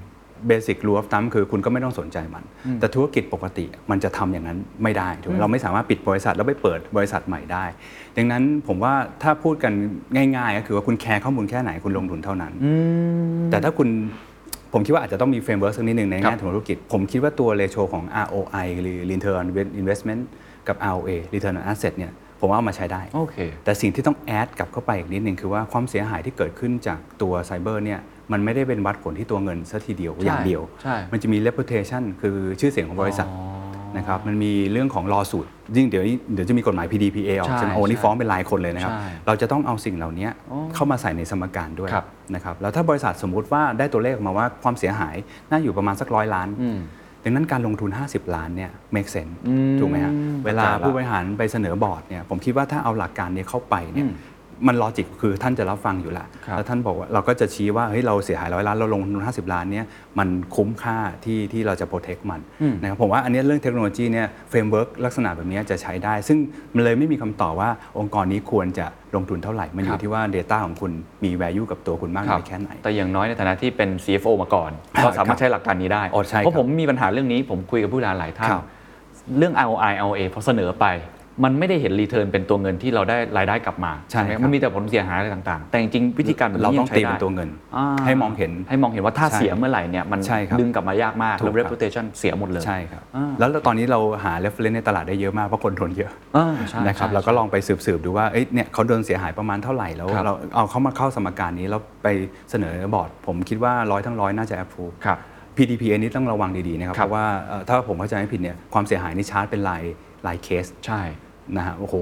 [0.48, 2.44] เบสิกรูออฟตัมคือคุณก็ไม่ต้องสนใจมัน
[2.80, 7.66] แต่ธุรกิจปกติมันจะทำอย่างนั้นไม่ได้ถูกไหมเราไม่สามารถปิดบริษัทแล้วไปเปิดบริษัทใหม่ได้
[8.18, 9.74] ดังนั้นผมว่าถ้าพูดกัน
[10.16, 12.54] ง่ายๆ ก็คือว่าคุณแคร์ข้อมูลแค่ไหนคุณลงทุนเท่านั้น
[13.52, 13.90] แต่ถ้าคุณ
[14.74, 19.48] ผมคิดว่าอาจจะต้องมี framework สักนิดหนึ่งในครับแง่ธุรกิจ ผมคิดว่าตัว ratio ของ ROI หรือ Return on
[19.82, 20.22] Investment
[20.68, 28.00] กับ ROA Return on Asset เนี่ยผมว่าเอามาใช้ได้โอเคแต่สิ่งที่ต้อง add กลับเข้าไปอีกนิดหนึ่งคือว่าความเสียหายที่เกิดขึ้นจากตัวไซเบอร์เนี่ย
[28.32, 33.44] มันไม่ได้เป็นวัดผลที่ตัวเงินซะทีเดียวใช่อย่างเดียวใช่มันจะมี reputation คือชื่อเสียงของบริษัทอ๋อ
[33.98, 42.06] นะครับมันมีเรื่องของ lawsuit ยิ่งเดี๋ยวนี้เดี๋ยวจะมีกฎหมาย PDPA ออกใช่ใช่ไหมโอ้นี่ใช่ฟ้องเป็นรายคนเลยนะครับใช่เราจะต้องเอาสิ่งเหล่านี้อ๋อเข้ามาใส่ในสมการด้วยครับ
[42.36, 45.16] นะครับแล้วถ้าบริษัทสมมุติว่าได้ตัวเลขออกมาว่าความเสียหาย
[45.50, 46.80] น่าอยู่ประมาณสักร้อยล้านอืม
[47.24, 50.14] ดังนั้นการลงทุน 50 ล้านเนี่ย make sense อืมถูกไหมฮะ
[50.46, 54.12] เวลาเข้าใจละผู้บริหารไปเสนอบอร์ดเนี่ยผมคิดว่าถ้าเอาหลักการนี้เข้าไปเนี่ยอื
[54.64, 59.86] มมัน logic คือท่านจะรับฟังอยู่แล้วครับแล้วท่านบอกว่าเราก็จะชี้ว่าเฮ้ยเราเสียหายร้อยล้านเราลงทุน50ล้านเนี่ย
[60.20, 66.38] มันคุ้มค่าที่ที่เราจะ protect มันอืมนะครับผมว่าอันเนี้ยเรื่องเทคโนโลยีเนี่ย framework ลักษณะแบบเนี้ยจะใช้ได้ ซึ่ง
[66.76, 67.70] มันเลยไม่มีคำตอบว่า
[68.00, 68.86] องค์กรนี้ควรจะ
[69.16, 70.92] ลงทุนเท่าไหร่ มันอครัยู่บที่ว่า Data ของคุณ
[71.24, 78.66] มี value กับตัวคุณมากน้อยแค่ไหน แต่อย่างน้อยในฐานะที่เป็น CFO มาก่อนอ่าก็สามารครัถบใช้หลักการนี้ได้อ๋อใช่เพราะครับผมมีปัญหาเรื่องนี้ผมคุยกับผู้บริหารหลายท่านครับ
[79.38, 80.86] เรื่อง ROI ROA พอเสนอไป
[81.44, 102.08] มันไม่ได้เห็นรีเทิร์นเป็นตัวเงินที่เราได้รายได้กลับมาใช่ไหมครับมันมีแต่ผลเสียหายอะไรต่าง ๆ แต่จริงๆวิธีการแบบเรานี้ต้องยังใช้ตีได้เป็นตัวเงินาให้มองเห็นให้มองเห็นว่าถ้าใช่เสียเมื่อไหร่เนี่ยมันใช่ครับดึงกลับมายากมากถูกแล้วครับ reputation เสียหมดเลยใช่ครับอ่าแล้วตอนนี้เราหา reference ในตลาดได้เยอะมากเพราะคนทนเยอะอ่าใช่นะครับใช่เราก็ลองไปสืบๆดูว่าเอ้ยเนี่ยเขาโดนเสียหายประมาณเท่าไหร่แล้วครับเราเอาเขามาเข้าสมการนี้แล้วไป
[102.52, 105.20] เสนอบอร์ด ผมคิดว่าร้อยทั้งร้อยน่าจะ approve ครับ
[105.58, 109.84] PDPA นี้ต้องระวังดีๆนะครับครัเพบราะว่าเอ่อถ้าผมเข้าใจไม่ผิดเนี่ยความเสียหายนี่ชาร์จเป็นราย
[110.28, 111.02] รายเคสใช่
[111.58, 111.96] นะฮะโอ้โห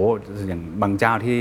[0.47, 1.38] อย่างบางเจ้าที่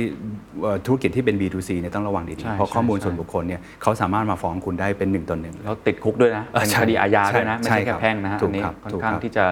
[0.63, 9.45] เอ่อธุรกิจที่เป็น B2C เนี่ยต้องระวังดีใช่ๆเพราะข้อมูลใช่ส่วนบุคคลเนี่ยเขาสามารถมาฟ้องคุณได้เป็นหนึ่งต่อหนึ่งแล้วติดคุกด้วยนะเออเป็นใช่คดีอาญาด้วยนะใช่ไม่ใช่ใช่แค่แพ่งนะฮะถูอักนนี้ครับค่อนถูกข้างครับที่จะ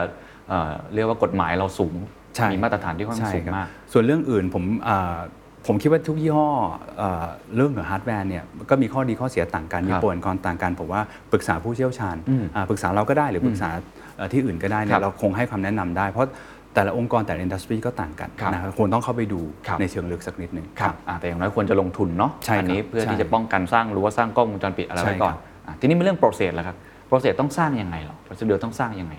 [0.48, 1.94] เอ่อเรียกว่ากฎหมายเราสูง
[2.36, 5.18] ใช่มีมาตรฐานที่ค่อนข้างใช่สูงครับมาก ส่วนเรื่องอื่นผมอ่า
[5.66, 6.48] ผมคิดว่าทุกยี่ห้อ
[6.96, 13.70] เอ่อเรื่องของฮาร์ดแวร์เนี่ยก็มีข้อดีข้อเสียต่างกันมีครับ pro and con ต่างกันผมว่าปรึกษาผู้เชี่ยวชาญอืมอ่าปรึกษาเราก็ได้หรือปรึกษา
[14.16, 16.28] เอ่อที่อื่นก็ได้เนี่ยครัยบเราคงให้คำแนะนำได้ เพราะ
[16.74, 26.76] แต่ละองค์กรแต่ละ industry ก็ต่างกันครับนะครับควรต้องเข้าไปดูครับ ในเชิงลึกสักนิดหนึ่ง ครับอ่าแต่อย่างน้อยควรจะลงทุนเนาะใช่ครับอันนี้เพื่อใช่ที่จะป้องกันสร้างหรือว่าสร้างกล้องวงจรปิดอะไรใช่ไว้ก่อนครับ อะทีนี้เป็นเรื่อง process แล้วครับ
[27.10, 29.12] process ต้องสร้างยังไงหรอ procedure ต้องสร้างยังไง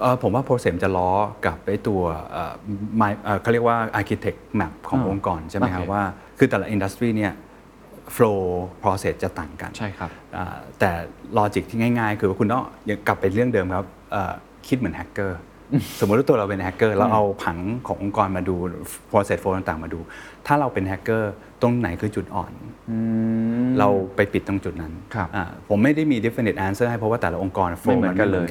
[0.00, 1.10] เอ่อผมว่า process จะล้อ
[1.46, 2.00] กับไอ้ตัว
[2.32, 2.52] เอ่อ
[3.00, 6.02] my- เอ่อเขาเรียกว่า architect map ของอ่าองค์กรใช่ไหมครับ โอเค ว่า
[6.38, 7.32] คือแต่ละ industry เนี่ย
[8.16, 8.40] flow
[8.82, 10.90] process จะต่างกัน ใช่ครับ อ่าแต่
[11.36, 14.32] logic ที่ง่ายๆ คือว่าคุณต้องยังกลับไปเรื่องเดิมครับเอ่อ
[14.68, 15.40] คิดเหมือนแฮกเกอร์
[16.00, 18.54] สมมติว่าตัวเราเป็นแฮกเกอร์เราเอาผังขององค์กรมาดู
[19.10, 20.00] process flow ต่างๆมาดู
[20.46, 22.52] ถ้าเราเป็นแฮกเกอร์ตรงไหนคือจุดอ่อน
[23.78, 28.48] เราไปปิดตรงจุดนั้นครับอ่าผมไม่ได้มี definite answer ให้เพราะว่าแต่ละองค์กร flow ไม่เหมือนกันเลย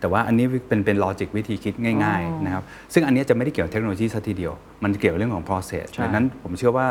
[0.00, 6.86] แต่ว่าอันนี้เป็นเป็นลอจิกวิธีคิดง่ายๆนะครับซึ่งอันเนี้ยจะไม่ได้เกี่ยวกับเทคโนโลยีซะทีเดียว มันเกี่ยวเรื่องของ process ใช่ดังนั้นผมเชื่อว่า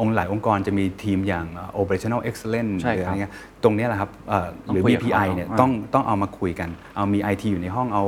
[0.00, 3.32] องค์หลายองค์กรจะมีทีมอย่างเอ่อ operational excellence ใช่หรือครัอะบไรเงี้ย
[3.64, 8.04] ตรงเนี้ยแหละครับเอ่อหรือต้องคุยกับ BPI เขาเนี่ยอ่าต้องต้องเอามาคุยกัน เอามี IT อยู่ในห้องเอา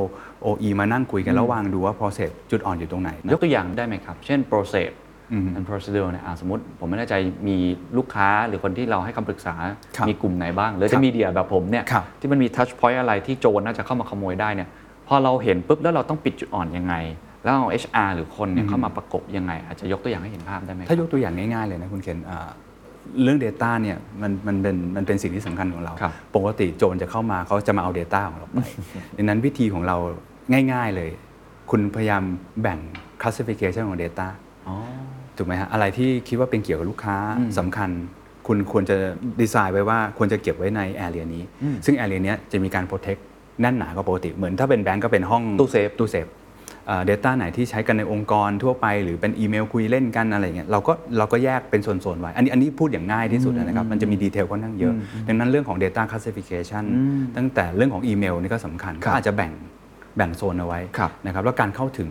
[0.47, 4.91] OE มานั่งคุยกันแล้ววางดูว่า process จุดอ่อนอยู่ตรงไหนนะ ยกตัวอย่างได้ไหมครับ เช่น process
[5.33, 7.15] อืม and procedure เนี่ยอะสมมติผมไม่แน่ใจ
[7.49, 7.57] มี
[7.97, 9.55] ลูกค้าหรือคนที่เราให้คำปรึกษา
[9.97, 14.69] ครับมีกลุ่มไหนบ้าง หรือครัจะบมีเดียแบบผมเนี่ยครับ ที่มันมี touch point อะไรที่โจรน่าจะเข้ามาขโมยได้เนี่ย
[15.09, 16.95] พอเราเห็นปุ๊บแล้วเราต้องปิดจุดอ่อนยังไง
[17.45, 22.51] แล้วเอา HR หรือคนเนี่ยเข้ามาประกบยังไง อาจจะยกตัวอย่างให้เห็นภาพได้ไหมครับ ถ้ายกตัวอย่างง่าย ๆ เลยนะคุณเคนอ่า
[23.23, 28.59] เรื่อง Data เนี่ยมันมันเป็นมันเป็นสิ่งที่สำคัญของเรา ครับปกติโจรจะเข้ามาเขาจะมาเอา Data ของเราไป
[29.17, 29.97] ดังนั้นวิธีของเรา
[30.53, 31.11] ง่ายๆเลย
[31.71, 32.23] คุณพยายาม
[32.63, 32.79] แบ่ง
[33.23, 34.29] classification ของ Data
[34.69, 34.77] อ๋อ
[35.37, 37.91] ถูกไหมฮะอะไรที่คิดว่าเป็นเกี่ยวกับลูกค้าอืมสำคัญ
[38.47, 38.97] คุณควรจะ
[39.41, 41.43] ดีไซน์ไว้ว่าควรจะเก็บไว้ใน area นี้
[41.85, 43.21] ซึ่ง area เนี้ยจะมีการ protect
[43.61, 46.27] แน่นหนากว่าปกติ เหมือนถ้าเป็นแบงก์ก็เป็นห้องตู้เซฟตู้เซฟ
[46.87, 54.95] เอ่อ data ไหนที่ใช้กันในองค์กรทั่วไป หรือเป็นอีเมลคุยเล่นกันอะไรเงี้ยเราก็เราก็แยกเป็นโซนๆไว้อันนี้อันนี้พูดอย่างง่ายที่สุดนะครับ มันจะมี detail ค่อนข้างเยอะ
[55.29, 56.85] ดังนั้นเรื่องของ data classification
[57.37, 59.53] ตั้งแต่เรื่องของอีเมลนี่ก็สำคัญครัก็บอาจจะแบ่ง
[60.19, 62.11] แบ่งโซนเอาไว้ครับนะครับแล้วการเข้าถึง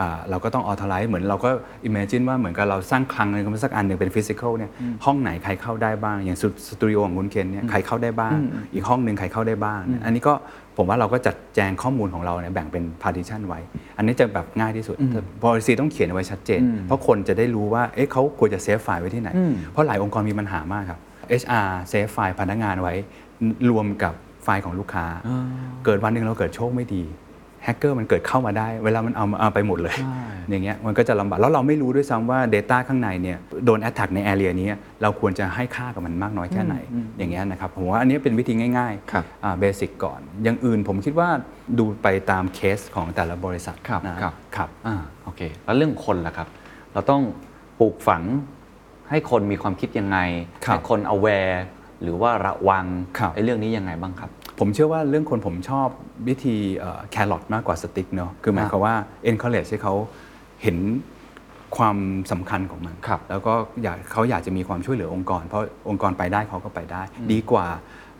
[0.00, 1.50] อ่าเราก็ต้อง authorize เหมือนเราก็
[1.88, 4.70] imagine ว่าเหมือนกับเราสร้างคลังอะไรก็สักอันหนึ่งเป็น physical เนี่ย
[5.04, 8.36] ห้องไหนใครเข้าได้บ้าง อย่างสตูสตูดิโอของคุณเคนเนี่ยใครเข้าได้บ้าง
[8.74, 10.34] อีกห้องหนึ่งใครเข้าได้บ้าง อันนี้ก็
[10.76, 13.60] ผมว่าเราก็จัดแจงข้อมูลของเราเนี่ยแบ่งเป็น partition ไว้
[13.96, 14.96] อันนี้จะแบบง่ายที่สุด
[15.42, 19.30] policy ต้องเขียนเอาไว้ชัดเจน เพราะคนจะได้รู้ว่าเอ๊ะเขาควรจะ save ไฟล์ไว้ที่ไหน
[19.72, 21.00] เพราะหลายองค์กรมีปัญหามากครับ
[21.42, 22.94] HR save ไฟล์พนักงานไว้
[23.70, 25.06] รวมกับ ไฟล์ของลูกค้า
[25.84, 27.04] เกิดวันหนึ่งเราเกิดโชคไม่ดี
[27.64, 29.96] แฮกเกอร์มันเกิดเข้ามาได้ เวลามันเอาเอาไปหมดเลย
[30.50, 34.68] อย่างเงี้ยมันก็จะลำบาก แล้วเราไม่รู้ด้วยซ้ำว่า Data ข้างในเนี่ยโดน attack ใน area นี้
[35.02, 36.76] เราควรจะให้ค่ากับมันมากน้อยแค่ไหน
[37.18, 39.24] อย่างเงี้ยนะครับผมว่าอันนี้เป็นวิธีง่ายครับ
[39.60, 41.28] basic ก่อน อย่างอื่นผมคิดว่า
[41.78, 46.48] ดูไปตามเคสของแต่ละบริษัทครับนะครับครับอ่าโอเค แล้วเรื่องคนล่ะครับ
[46.92, 47.22] เราต้อง
[47.80, 48.22] ปลูกฝัง
[49.10, 50.18] ให้คนมีความคิดยังไง
[50.64, 51.54] ครับให้คน aware
[52.02, 52.86] หรือว่าระวัง
[53.18, 55.88] ครับไอ้เรื่องนี้ยังไงบ้างครับ ผมเชื่อว่าเรื่องคนผมชอบ
[56.28, 56.56] วิธี
[57.10, 58.94] แครอทมากกว่าสติ๊กเนาะคือหมายความว่า
[59.30, 59.94] encourage ให้เขา
[60.62, 60.76] เห็น
[61.76, 61.96] ความ
[62.32, 67.66] สำคัญของมันครับแล้วก็อยากเขาอยากจะมีความช่วยเหลือองค์กร เพราะองค์กรไปได้เขาก็ไปได้ ดีกว่า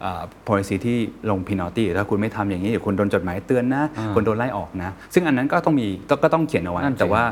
[0.00, 0.98] เอ่อ policy ที่
[1.30, 3.82] ลง penalty ถ้าคุณไม่ทำอย่างนี้เดี๋ยวคุณโดนจดหมายเตือนนะ
[4.14, 5.86] คุณโดนไล่ออกนะ ซึ่งอันนั้นก็ต้องมี
[6.24, 7.22] ก็ต้องเขียนเอาไว้นั่นสิแต่ว่า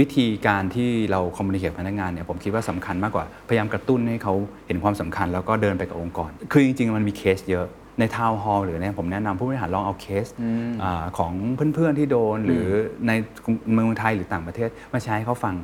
[0.00, 4.34] วิธีการที่เรา communicate พนักงานเนี่ยผมคิดว่าสำคัญมากกว่า พยายามกระตุ้นให้เขา
[4.66, 7.66] เห็นความสำคัญ แล้วก็เดินไปกับองค์กร คือจริง ๆ มันมีเคสเยอะ
[8.00, 10.26] ใน town hall หรือเนี่ยผมแนะนำผู้บริหารลองเอาเคส
[10.82, 11.32] อ่าของ
[11.74, 12.66] เพื่อนๆที่โดน หรือ
[13.06, 13.12] ใน
[13.72, 15.54] เมืองไทยหรือต่างประเทศมาใช้ให้เขาฟัง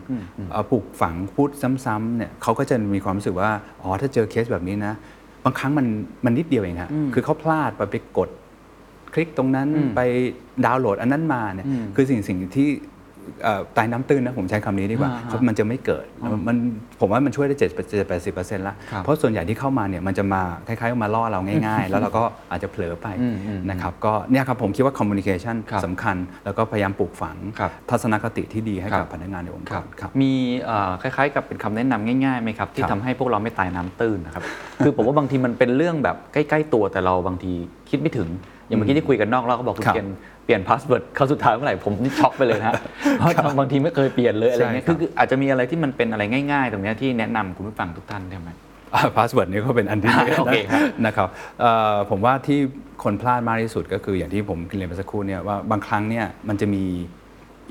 [0.52, 1.50] เอาปลูกฝังพูด
[1.86, 3.50] ซ้ำๆเนี่ยเขาก็จะมีความรู้สึกว่า
[3.82, 4.94] อ๋อ ถ้าเจอเคสแบบนี้นะ
[5.44, 5.86] บางครั้งมัน
[6.24, 8.28] มันนิดเดียวเองฮะคือเขาพลาดไปไปกด
[9.14, 10.00] คลิกตรงนั้นไป
[10.66, 12.93] ดาวน์โหลดอันนั้นมาเนี่ยคือสิ่งสิ่งที่เอ่อ
[13.76, 16.06] ตายน้ำตื้นนะผมใช้คำนี้ดีกว่าอ่าเพราะมันจะไม่เกิด
[16.48, 16.56] มัน
[17.00, 30.32] ผมว่ามันช่วยได้เจ็ดแปดสิบเปอร์เซ็นต์ละครับเพราะส่วนใหญ่ที่เข้ามาเนี่ยมันจะมาคล้ายๆมาล่อเราง่ายๆ แล้วเราก็อาจจะเผลอไปอืมอืมนะครับก็เนี่ยครับผมคิดว่า communication ครับสำคัญ แล้วก็พยายามปลูกฝังครับทัศนคติที่ดีให้ครับกับพนักงานในองค์กรครับมี
[30.62, 34.44] เอ่อคล้ายๆ กับเป็นคำแนะนำง่ายๆไหมครับที่ครับทำให้พวกเราไม่ตายน้ำตื้นนะครับ
[34.84, 37.52] คือผมว่าบางทีมันเป็นเรื่องแบบใกล้ ๆ ตัวแต่เราบางที
[37.90, 38.28] คิดไม่ถึง
[38.74, 42.74] อย่างเมื่อกี้ที่คุยกันนอกเราก็บอกคุณเคนครับเปลี่ยน password ครั้งสุดท้ายเมื่อไหร่ผมนี่ช็อกไปเลยนะฮะ
[43.18, 48.50] เพราะบางทีไม่เคยเปลี่ยนเลยอะไรเงี้ยใช่ครับคือคืออาจจะมีอะไรที่มันเป็นอะไรง่ายๆ ตรงเนี้ยที่แนะนำคุณผู้ฟังทุกท่านได้ไหม
[49.16, 50.10] password นี่ก็เป็นอันที่
[50.40, 51.28] โอเคครับนะครับ
[51.60, 52.58] เอ่อผมว่าที่
[53.04, 56.84] คนพลาดมากที่สุดก็คืออย่างที่ผมเรียนไปสักครู่เนี่ยว่าบางครั้งเนี่ยมันจะมี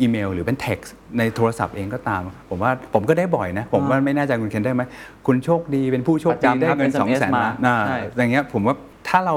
[0.01, 4.81] อีเมลหรือเป็น text ในโทรศัพท์เองก็ตาม ผมว่าผมก็ได้บ่อยนะ ผมว่าไม่แน่ใจคุณเคนได้ไหม
[5.27, 8.75] คุณโชคดีเป็นผู้โชคดีประจำได้รับเงิน SMS สองแสนมาล้านอ่าใช่อย่างเงี้ยผมว่า
[9.09, 9.35] ถ้าเรา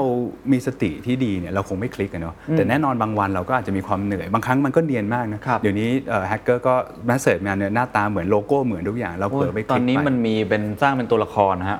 [0.51, 5.89] มีสติที่ดีเนี่ยเราคงไม่คลิกกันเนาะแต่แน่นอนบางวันเราก็อาจจะมีความเหนื่อยบางครั้งมันก็เนียนมากนะครับเดี๋ยวนี้
[6.29, 6.75] แฮกเกอร์ก็
[7.05, 11.79] message มาเนี่ยหน้าตาเหมือนโลโก้เหมือนทุกอย่างเราเผลอไปคลิกตอนนี้ไปมันมีเป็นสร้างเป็นตัวละครนะฮะ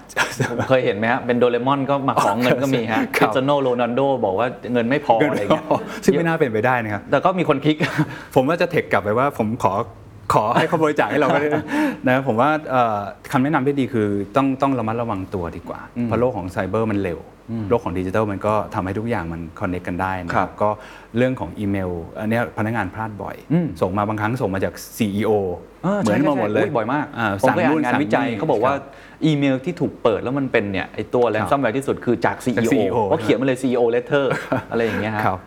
[0.51, 5.65] ผมเคยเห็นไหมฮะเป็นโดเรมอนก็มาของเงินก็มีฮะครัริบสเตียโนโรนัลโดบอกว่าเงินไม่พออะไรเงี้ย
[6.03, 7.77] ซึ่งไม่น่าเป็นไปได้นะครับแต่ก็มีคนคลิก
[8.35, 9.73] ผมว่าจะเทคกลับไปว่าผมขอ
[10.33, 11.49] ขอให้เขาบริจาคให้เราก็ได้
[12.07, 12.97] นะผมว่าเอ่อ
[13.31, 17.19] คำแนะนำที่ดีคือต้องต้องระมัดระวังตัวดีกว่าเพราะโลกของไซเบอร์มันเร็ว
[17.69, 20.69] โลกของดิจิทัลมันก็ทำให้ทุกอย่างมันคอนเน c กันได้นะคครัรับบก็
[21.17, 25.31] เรื่องของอีเมลอันเนี้ยพนักงานพลาดบ่อยอืมส่งมาบางครั้งส่งมาจาก CEO
[25.83, 28.83] เออเหมือนใช่มาหมดเลยใช่อุ๊บ่อยมากาผมสั่เคยอ่านนู่งานสั่วิจัยนี่เขาบอกว่าครับ
[29.25, 34.25] อีเมลที่ถูกเปิดแล้วมันเป็นเนี่ยไอตัวแรนซัมแวร์ที่สุดคือจากจาก CEO CEO ว่าเขียนมาเลย CEO letter
[34.71, 35.39] อะไรอย่างเงี้ยฮะครับ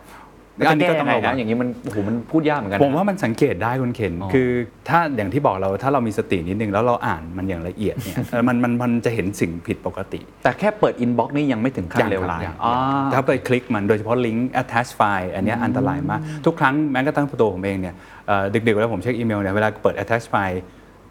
[0.57, 4.51] แล้วจะแก้ยังไงระวังนะอย่างนี้มันโอ้โหมันพูดยากเหมือนกันนะผมว่ามันสังเกตได้คุณเคนอ๋อคือ
[4.89, 12.73] ถ้าอย่างที่บอกเราถ้าเรามีสตินิดนึงแล้วเราอ่านมันอย่างละเอียดเนี่ยเออมันมันมันจะเห็นสิ่งผิดปกติ แต่แค่เปิด inbox นี่ยังไม่ถึงขั้นเลวร้ายยังอ๋อ
[13.13, 17.95] ถ้าไปคลิกมันโดยเฉพาะลิงก์ attach file อันเนี้ยอันตรายมาก ทุกครั้งแม้กระทั่งตัวผมเองเนี่ย
[18.27, 20.59] เอ่อดึกๆเวลาผมเช็คอีเมลเนี่ยเวลาเปิด attach file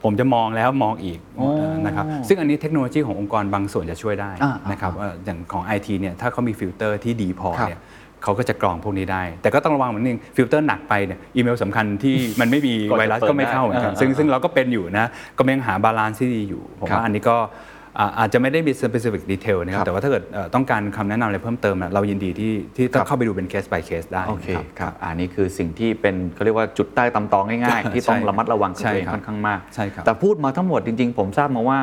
[0.04, 7.82] ผมจะมองแล้วมองอีกอ๋อเอ่อนะครับซึ่งอันนี้เทคโนโลยีขององค์กรบางส่วนจะช่วยได้อ่านะครับเอ่ออย่างของ IT เนี่ยถ้าเขามีฟิลเตอร์ที่ดีพอครับเนี่ย
[8.24, 17.38] เขาก็จะกรองพวกนี้ได้ แต่ก็ต้องระวังเหมือนนึงฟิลเตอร์หนักไปเนี่ยอีเมลสำคัญที่มันไม่มีก็จะไวรัสเปิดก็ไม่เข้าเหมือนกันได้ซึ่งอ่าซึ่งเราก็เป็นอยู่นะก็ยังหา balance ที่ดีอยู่ผมครับว่าอันนี้ก็
[18.00, 31.80] อ่าอาจจะไม่ได้มี specific detail นะครับครับแต่ว่าถ้าเกิดเอ่อต้องการคำแนะนำอะไรเพิ่มเติมอะเรายินดีที่ที่ต้องเข้าไปดูเป็น case by case ได้โอเคนะครับอันนี้คือสิ่งที่เป็นเขาเรียกว่าจุดใต้ตำตอง่ายๆ ที่ต้องใช่ระมัดระวังกับใช่ตัวเองครับค่อนข้างมากใช่ครับแต่พูดมาทั้งหมดจริงๆ ผมทราบมาว่า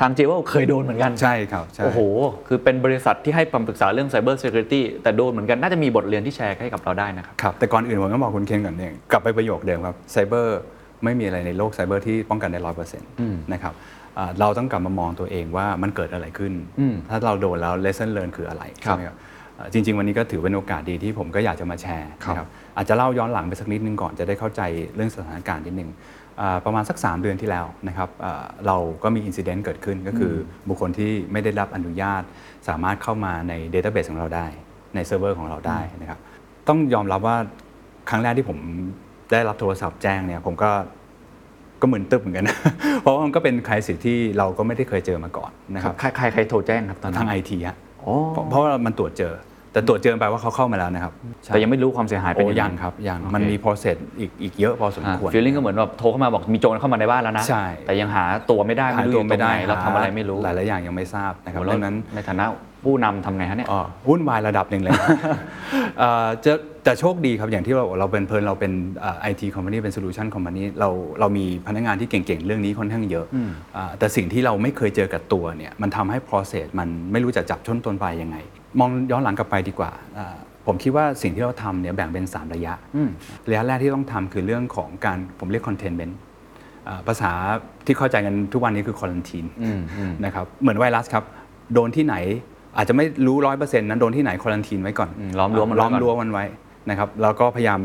[0.00, 2.00] ทางเจเวลเคยโดนเหมือนกัน ใช่ครับใช่โอ้โห
[2.48, 10.58] คือเป็นบริษัทที่ให้คำปรึกษาเรื่อง Cyber Security แต่โดนเหมือนกันน่าจะมีบทเรียนที่แชร์ให้กับเราได้นะครับครับ แต่ก่อนอื่นผมต้องบอกคุณเคนก่อนเนี่ยกลับไปประโยคเดิมครับไซเบอร์
[11.04, 13.08] ไม่มีอะไรในโลกไซเบอร์ที่ป้องกันได้ร้อยเปอร์เซ็นต์
[13.52, 13.74] นะครับ
[14.18, 19.16] อ่าเราต้องกลับมามองตัวเองว่ามันเกิดอะไรขึ้นอืมถ้าเราโดนแล้ว lesson learn คืออะไรครับใช่ไหมครับ
[19.56, 24.62] เอ่อจริง ๆ วันนี้ก็ถือเป็นโอกาสดีที่ผมก็อยากจะมาแชร์ครับนะครับอาจจะเล่าย้อนหลังไปสักนิดนึงก่อนจะได้เข้าใจ
[24.94, 25.96] เรื่องสถานการณ์นิดนึงอ่า
[26.64, 32.22] ประมาณสัก 3 เดือนที่แล้วนะครับอ่าเราก็มี incident เกิดขึ้นก็คือบุคคลที่ไม่ได้รับอนุญาต
[32.68, 34.46] สามารถเข้ามาใน database ของเราได้
[34.94, 36.18] ในเซิร์ฟเวอร์ของเราได้นะครับ
[36.68, 37.36] ต้องยอมรับว่า
[38.10, 38.58] ครั้งแรกที่ผม
[39.32, 40.70] ได้รับโทรศัพท์แจ้งเนี่ยผมก็
[41.80, 42.58] ก็เหมือนตึบเหมือนกันนะ
[43.02, 49.34] เพราะว่ามันก็เป็น crisis ที่เราก็ไม่ได้เคยเจอมาก่อนนะครับใครใครใครโทรแจ้งครับตอนนั้น ทางไอทีฮะโอ้เพราะเพราะว่ามันตรวจเจอ
[49.76, 51.12] แต่ตรวจเจอแปลว่าเขาเข้ามาแล้วนะครับ
[51.46, 62.44] แต่ยังไม่รู้ความเสียหายเป็นโอ้ยังไงยังครับยังโอเคมันมี process อีกอีกเยอะพอสมควร feeling ก็เหมือนแบบโทรเข้ามาบอกมีโจรเข้ามาในบ้านแล้วนะ ใช่ แต่ยังหาตัวไม่ได้หาไม่รู้ตัวไม่ได้อยู่ตรไม่งไหนเราทำอะไรไม่รู้หลายหลายๆอย่างยังไม่ทราบนะครับแล้วดังนั้น ในฐานะ
[62.84, 64.92] ผู้นำทำไงฮะเนี่ยอ๋อวุ่นวายระดับหนึ่งเลย
[65.98, 66.52] เอ่อจะ
[66.84, 68.72] แต่โชคดีครับอย่างที่เราเราเป็นเพลินเราเป็น
[69.20, 73.26] IT company เป็น solution company เราเรามีพนักงานที่เก่งๆ เรื่องนี้ค่อนข้างเยอะ
[73.76, 78.36] อ่าแต่สิ่งที่เราไม่เคยเจอกับตัวเนี่ยมันทำให้ process มันไม่รู้จะจับชนต้นปลายยังไง
[78.80, 80.34] มองย้อนหลังกลับไปดีกว่าอ่า
[80.66, 82.74] ผมคิดว่าสิ่งที่เราทำเนี่ยแบ่งเป็น 3 ระยะ
[83.48, 86.14] ระยะแรกที่ต้องทำคือเรื่องของการผมเรียก containment
[86.88, 87.32] อ่าภาษา
[87.86, 89.48] ที่เข้าใจกันทุกวันนี้คือ quarantine
[90.24, 91.24] นะครับเหมือนไวรัสครับ
[91.74, 92.16] โดนที่ไหน
[92.76, 96.44] อาจจะไม่รู้ร้อยเปอร์เซ็นต์นะโดนที่ไหน quarantine ไว้ก่อนอืมล้อมรั้วมันไว้ล้อมก่อนรั้วมันไว้
[96.90, 97.80] นะครับแล้วก็พยายาม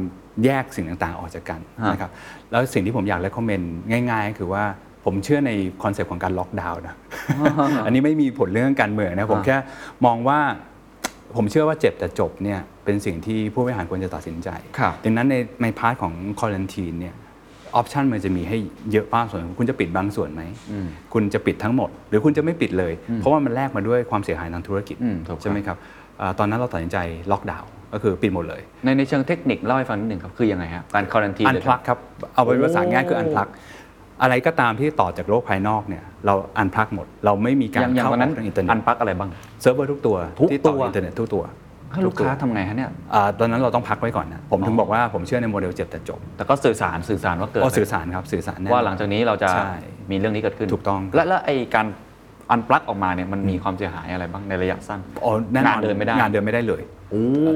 [0.45, 2.11] แยกสิ่งต่างๆ ออกจากกันฮะนะครับ
[2.51, 4.63] แล้วสิ่งที่ผมอยากเล c คอมเมนต์ง่ายๆ คือว่า
[5.05, 5.51] ผมเชื่อใน
[5.83, 6.95] concept ของการล็อกดาวน์นะ
[7.85, 9.57] อันนี้ไม่มีผลเรื่องการเมืองนะผมแค่
[10.05, 10.39] มองว่า
[11.37, 17.15] ผมเชื่อว่าเจ็บแต่จบเนี่ยเป็นสิ่งที่ผู้บริหารควรจะตัดสินใจ ครับดังนั้นในในพาร์ทของควอลันทีนเนี่ย
[17.75, 18.57] ออปชันมันจะมีให้
[18.91, 20.43] เยอะมากส่วน คุณจะปิดบางส่วนไหม
[21.13, 25.77] คุณจะปิดทั้งหมด หรือคุณจะไม่ปิดเลย เพราะว่ามันแลกมาด้วยความเสียหายทางธุรกิจ อืมถูกครับ ใช่ไหมครับ
[26.21, 26.97] อ่าตอนนั้นเราตัดสินใจ
[27.31, 31.99] ล็อกดาวน์ก็คือปิดหมดเลย ในในเชิงเทคนิคเล่าให้ฟังนิดหนึ่งครับ คือยังไงครับการคอรันทีอันพลักครับ
[32.33, 33.47] เอาเป็นภาษาง่ายคืออันพลัก
[34.21, 39.29] อะไรก็ตามที่ต่อจากโลกภายนอกเนี่ยเราอันพลักหมด เราไม่มีการอย่างอย่างเข้าตอนนั้นทางอินเทอร์เน็อัตนปลักอะไรบ้าง
[39.61, 41.43] เซิร์ฟเวอร์ทุกตัวทุกที่ต่อตัวอินเทอร์เน็ตทุกตัว
[41.93, 49.71] ถ้าลูกค้าทำไงฮะเนี่ยอ่าตอนนั้นเราต้องพักไว้ก่อนนะ ผมถึงบอกว่าผมเชื่อในโมเดลเจ็บแต่จบ แต่ก็สื่อสารสื่อสารว่าเกิดก็สื่อสารครับสื่อสารแน่นอนว่าหลังจากนี้เราจะใช่
[50.11, 51.85] มีเรื่องนี้เกิดขึ้นถูกต้อง และและไอ้การ
[52.51, 56.81] unplug ออกมาเนี่ยมันมีความเสียหายอะไรบ้างในระยะสั้นอ๋อแน่นอนงานเดินไม่ได้งานเดินไม่ได้เลย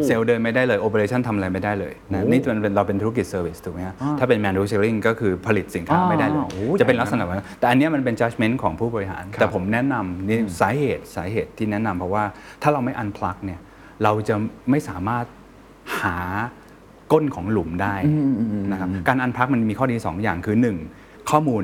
[0.05, 12.23] เซลล์เดินไม่ได้เลย operation ทำอะไรไม่ได้เลยนะนี่มันเป็นเราเป็นธุรกิจ service ถูกไหมฮะถ้าเป็น manufacturing ก็คือผลิตสินค้าอ่าไม่ได้เลยโอ้จะเป็นลักษณะแบบนั้นแต่อันเนี้ยมันเป็น judgment ของผู้บริหาร แต่ผมแนะนำนี่สาเหตุสาเหตุที่แนะนำเพราะว่า
[12.61, 13.59] ถ้าเราไม่ unplug เนี่ย
[14.03, 14.35] เราจะ
[14.69, 15.25] ไม่สามารถ
[16.01, 16.17] หา
[17.11, 17.95] ก้นของหลุมได้
[18.71, 20.77] นะครับการ unplug มันมีข้อดีสองอย่างคือหนึ่ง
[21.29, 21.63] ข้อมูล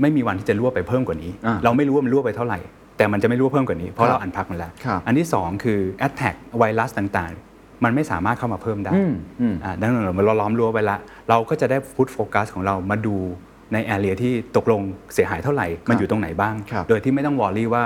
[0.00, 2.58] ไม่มีวันที่จะรั่วไปเพิ่มกว่านี้อ่าเราไม่รู้ว่ามันรั่วไปเท่าไหร่
[3.00, 10.96] แต่มันจะไม่รั่วเพิ่มกว่านี้เพราะเรา unplug มันแล้วครับอันที่ 2 คือ attack ไวรัสต่างๆ มันไม่สามารถเข้ามาเพิ่มได้อืมอืมอ่าดังนั้นเราเราล้อมรั้วไปละ
[11.28, 13.16] เราก็จะได้พุทโฟกัสของเรามาดู
[13.72, 14.82] ในแอเรียที่ตกลง
[15.14, 17.84] เสียหายเท่าไหร่ มันอยู่ตรงไหนบ้างครับโดยที่ไม่ต้องวอรี่ว่า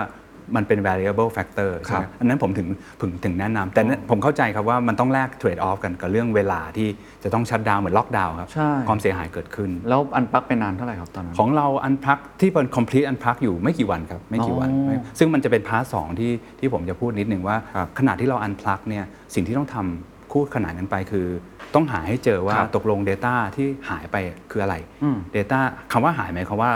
[0.56, 2.68] มันเป็น variable factor ใช่ไหมครับอันนั้นผมถึง
[3.00, 6.88] ถึงถึงแนะนำแต่นั้นผมเข้าใจครับว่ามันต้องแลก trade off กันกับเรื่องเวลาที่
[7.24, 18.80] จะต้อง shutdown เหมือนล็อกดาวน์ครับใช่ความเสียหายเกิดขึ้น แล้ว unplug ไปนานเท่าไหร่ครับตอนนั้น ของเรา unplug ที่เป็น complete unplug อยู่ไม่กี่วันครับ ไม่กี่วันอ๋อซึ่งมันจะเป็น part สองที่ที่ผมจะพูดนิดนึงว่าครับขณะที่เรา unplug
[18.88, 19.04] เนี่ย
[19.34, 21.26] สิ่งที่ต้องทำคู่ขนานกันไปคือ
[21.74, 24.16] ต้องหาให้เจอว่าครับตกลง Data ที่หายไป
[24.50, 25.60] คืออะไรอืม Data
[25.92, 26.72] คำว่าหายหมายความว่า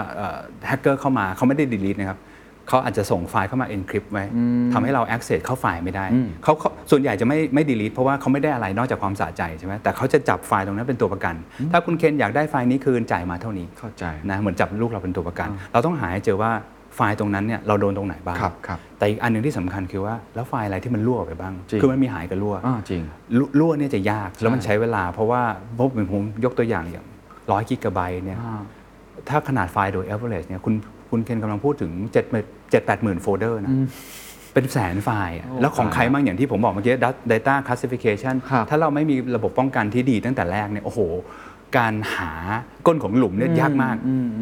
[0.69, 2.19] แฮกเกอร์เข้ามาเขาไม่ได้ delete นะครับ
[2.69, 4.25] เขาอาจจะส่งไฟล์เข้ามา encrypt ไว้
[4.73, 6.05] ทำให้เรา access เข้าไฟล์ไม่ได้
[6.45, 6.53] เขา
[6.91, 11.35] ส่วนใหญ่จะไม่ไม่ delete เพราะว่าเขาไม่ได้อะไรนอกจากความสะใจใช่ไหมแต่เขาจะจับไฟล์ตรงนั้นเป็นตัวประกัน
[11.73, 16.53] ถ้าคุณเคนอยากได้ไฟล์นี้คืนจ่ายมาเท่านี้เข้าใจนะเหมือนจับลูกเราเป็นตัวประกัน เราต้องหาให้เจอว่า
[16.97, 22.55] ไฟล์ตรงนั้นเนี่ยเราโดนตรงไหนบ้างครับครับแต่อีกอันหนึ่งที่สำคัญคือว่าแล้วไฟล์อะไรที่มันรั่วไปบ้าง คือมันมีหายกับรั่ว
[22.91, 23.03] จริง
[23.59, 25.43] รั่วเนี่ยจะยากแล้วมันใช้เวลา เพราะว่า
[25.79, 27.07] ผมผมยกตัวอย่างอย่าง
[27.53, 28.39] ร้อยกิกะไบต์เนี่ย
[29.29, 30.75] ถ้าขนาดไฟล์โดย average เนี่ยคุณ
[31.11, 33.75] คุณเคนกำลังพูดถึง 7 7 0 0 0 เจ็ดแปดหมื่นโฟลเดอร์นะ
[34.55, 36.95] เป็นแสนไฟล์อะแล้วของใครบ้างอย่างที่ผมบอกเมื่อกี้
[37.33, 41.01] Data Classification ครับถ้าเราไม่มีระบบป้องกันที่ดีตั้งแต่แรกเนี่ยโอ้โห
[41.79, 42.33] การหา
[42.87, 43.97] ก้นของหลุมเนี่ยยากมาก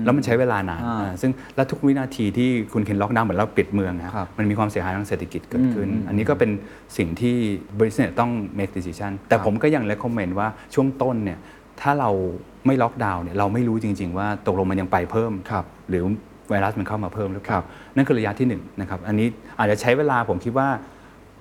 [0.04, 0.82] แล้วมันใช้เวลานาน
[1.22, 6.50] ซึ่งแล้วทุกวินาทีที่คุณเคนล็อกดาวน์เหมือนเราปิดเมืองอะครับมันมีความเสียหายทางเศรษฐกิจเกิดขึ้น อันนี้ก็เป็น
[6.96, 7.36] สิ่งที่
[7.80, 11.38] บริษัทต้อง make decision แต่ผมก็ยัง recommend ว่าช่วงต้นเนี่ย
[11.80, 12.10] ถ้าเรา
[12.66, 16.04] ไม่ล็อกดาวน์เนี่ยเราไม่รู้จริง ๆ ว่าตกลงมันยังไปเพิ่ม ครับ หรือ
[16.48, 17.64] ไวรัสมันเข้ามาเพิ่มหรือเปครัล่าบ
[17.96, 19.28] นั่นคือระยะที่หนึ่งนะครับอันนี้
[19.58, 20.68] อาจจะใช้เวลาผมคิดว่า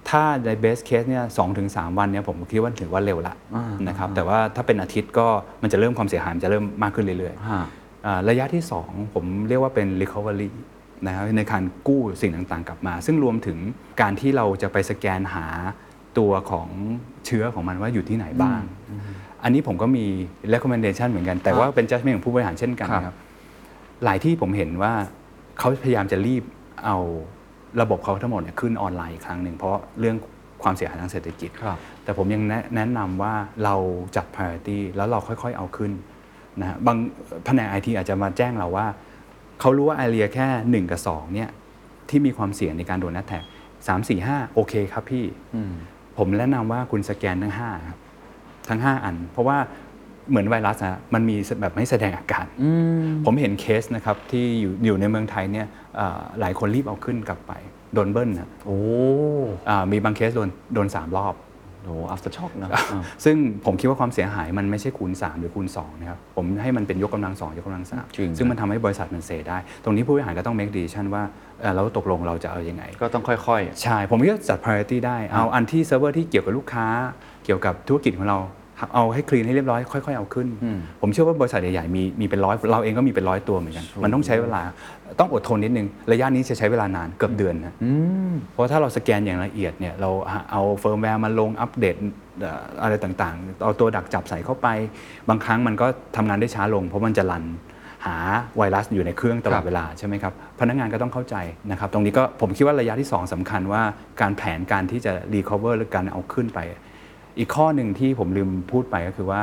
[0.10, 5.28] ถ้าใน best case เนี่ยสองถึงสามวันเนี่ยผมคิดว่าถือว่าเร็วละอ่านนะครับแต่ว่าถ้าเป็นอาทิตย์ก็
[5.64, 10.50] มันจะเริ่มความเสียหายมันจะเริ่มมากขึ้นเรื่อยฮะๆอ่าระยะที่ 2 ผมเรียกว่าเป็น recovery
[11.06, 13.58] นะครับในการกู้สิ่งต่างๆ กลับมา ซึ่งรวมถึง
[14.02, 15.46] การที่เราจะไปสแกนหา
[16.18, 16.68] ตัวของ
[17.26, 18.62] เชื้อของมันว่าอยู่ที่ไหนบ้าง
[19.44, 20.06] อันนี้ผมก็มี
[20.54, 23.16] recommendation เหมือนกัน แต่ว่าเป็น judgment ของผู้บริหารเช่นกันครับนะครับ
[24.04, 24.94] หลายที่ผมเห็นว่า
[25.60, 26.44] เขาพยายามจะรีบ
[26.86, 26.98] เอา
[27.82, 33.76] ระบบเขาทั้งหมดเนี่ยขึ้นออนไลน์อีกครั้งหนึ่งเพราะเรื่องคความเสียหายทางเศรษฐกิจครับแต่ผมยังแนะแนะนำว่าเรา
[34.16, 35.92] จัด priority แล้วเราค่อยๆเอาขึ้น
[36.60, 36.98] นะฮะบาง
[37.46, 38.88] แผนกไอทีอาจจะมาแจ้งเราว่า
[39.60, 40.48] เขารู้ว่าไอเรียแค่
[40.86, 41.50] 1 กับ 2เนี่ย
[42.10, 43.44] ที่มีความเสี่ยงในการโดน attack
[43.88, 45.74] 3 4 5โอเคครับพี่อืม
[46.18, 48.00] ผมแนะนำว่าคุณสแกนทั้ง5ครับ
[48.70, 49.58] ทั้ง 5 อัน เพราะว่า
[50.30, 57.52] เหมือนไวรัสอะมันมีแบบไม่แสดงอาการอืมผมเห็นเคสนะครับที่อยู่อยู่ในเมืองไทยเนี่ยเอ่อหลายคนรีบเอาขึ้นกลับไป
[57.94, 58.80] โดนเบิ้ลนะโอ้
[59.70, 61.36] อ่ามีบางเคสโดนโดน3รอบ
[61.84, 62.70] โห after shock นะ
[63.26, 63.36] ซึ่ง
[63.66, 67.84] ผมคิดว่าความเสียหายมันไม่ใช่คูณ 3 หรือคูณ2นะครับ ผมให้มันเป็นยกกำลัง 2 ยกกำลัง
[68.16, 71.24] จริง3ซึ่งมันทำให้บริษัทมันเซได้ ตรงนี้ผู้บริหารก็ต้อง make decision ว่า
[71.62, 76.86] เอ่อเราตกลงเราจะเอาอย่างไง ก็ต้องค่อยใช่ ผมก็จัด priority ได้ เอาอันที่เซิร์ฟเวอร์ที่เกี่ยวกับลูกค้า
[77.46, 78.38] เกี่ยวกับธุรกิจของเรา
[78.94, 84.62] เอาให้ clean ให้เรียบร้อยค่อยๆเอาขึ้นอืมผมเชื่อว่าบริษัทใหญ่ๆมีมีเป็นร้อยเราเองก็มีเป็นร้อยตัวเหมือนกัน มันต้องใช้เวลา
[85.20, 87.92] ต้องอดทนนิดนึง ระยะนี้จะใช้เวลานานเกือบเดือนนะๆอื
[88.32, 90.10] มเพราะถ้าเราสแกนอย่างละเอียดเนี่ยเรา
[90.52, 91.96] เอาเฟิร์มแวร์มาลงอัปเดต
[92.42, 94.68] เอ่ออะไรต่างๆ เอาตัวดักจับใส่เข้าไป
[95.30, 97.46] บางครั้งมันก็ทำงานได้ช้าลง เพราะมันจะ run
[98.06, 98.18] หา
[98.58, 101.36] ไวรัสอยู่ในเครื่องตลอดเวลาครับใช่ไหมครับพนักงานก็ต้องเข้าใจ
[101.72, 103.82] นะครับ ตรงนี้ก็ผมคิดว่าระยะที่ 2สำคัญว่า
[104.22, 106.60] การแผนการที่จะ recover หรือการเอาขึ้นไป
[107.38, 109.42] อีกข้อหนึ่งที่ผมลืมพูดไปก็คือว่า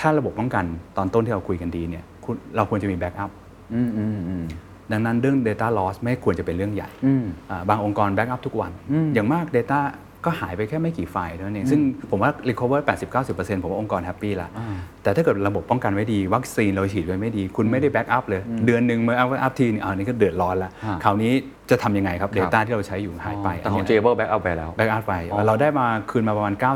[0.00, 0.64] ถ้าระบบป้องกัน
[0.96, 3.30] ตอนต้นที่เราคุยกันดีเนี่ยคุณเราควรจะมี backup
[3.74, 4.44] อืมอืมอืม
[4.92, 9.80] ดังนั้นเรื่อง Data Loss ไม่ควรจะเป็นเรื่องใหญ่อืมอ่าบางองค์กร backup ทุกวันอืมอย่างมาก Data
[10.26, 12.80] ก็หายไปแค่ไม่กี่ไฟล์เท่านั้นเอง ซึ่งผมว่า recover
[13.16, 21.32] 80-90%ผมว่าองค์กร happy ละอ่าแต่ถ้าเกิดระบบป้องกันไว้ดี วัคซีนเราฉีดไว้ไม่ดี คุณไม่ได้ backup เลย เดือนหนึ่งเมื่ออัพอัพทีนี่อันนี้ก็เดือดร้อนละอ่าคราวนี้
[21.70, 26.68] จะทำยังไงครับครับ Data ที่เราใช้อยู่หายไปแต่ของน j นี้ a b l e back up ไปแล้ว backup ไปอ๋อเราได้มาคืนมาประมาณโอ้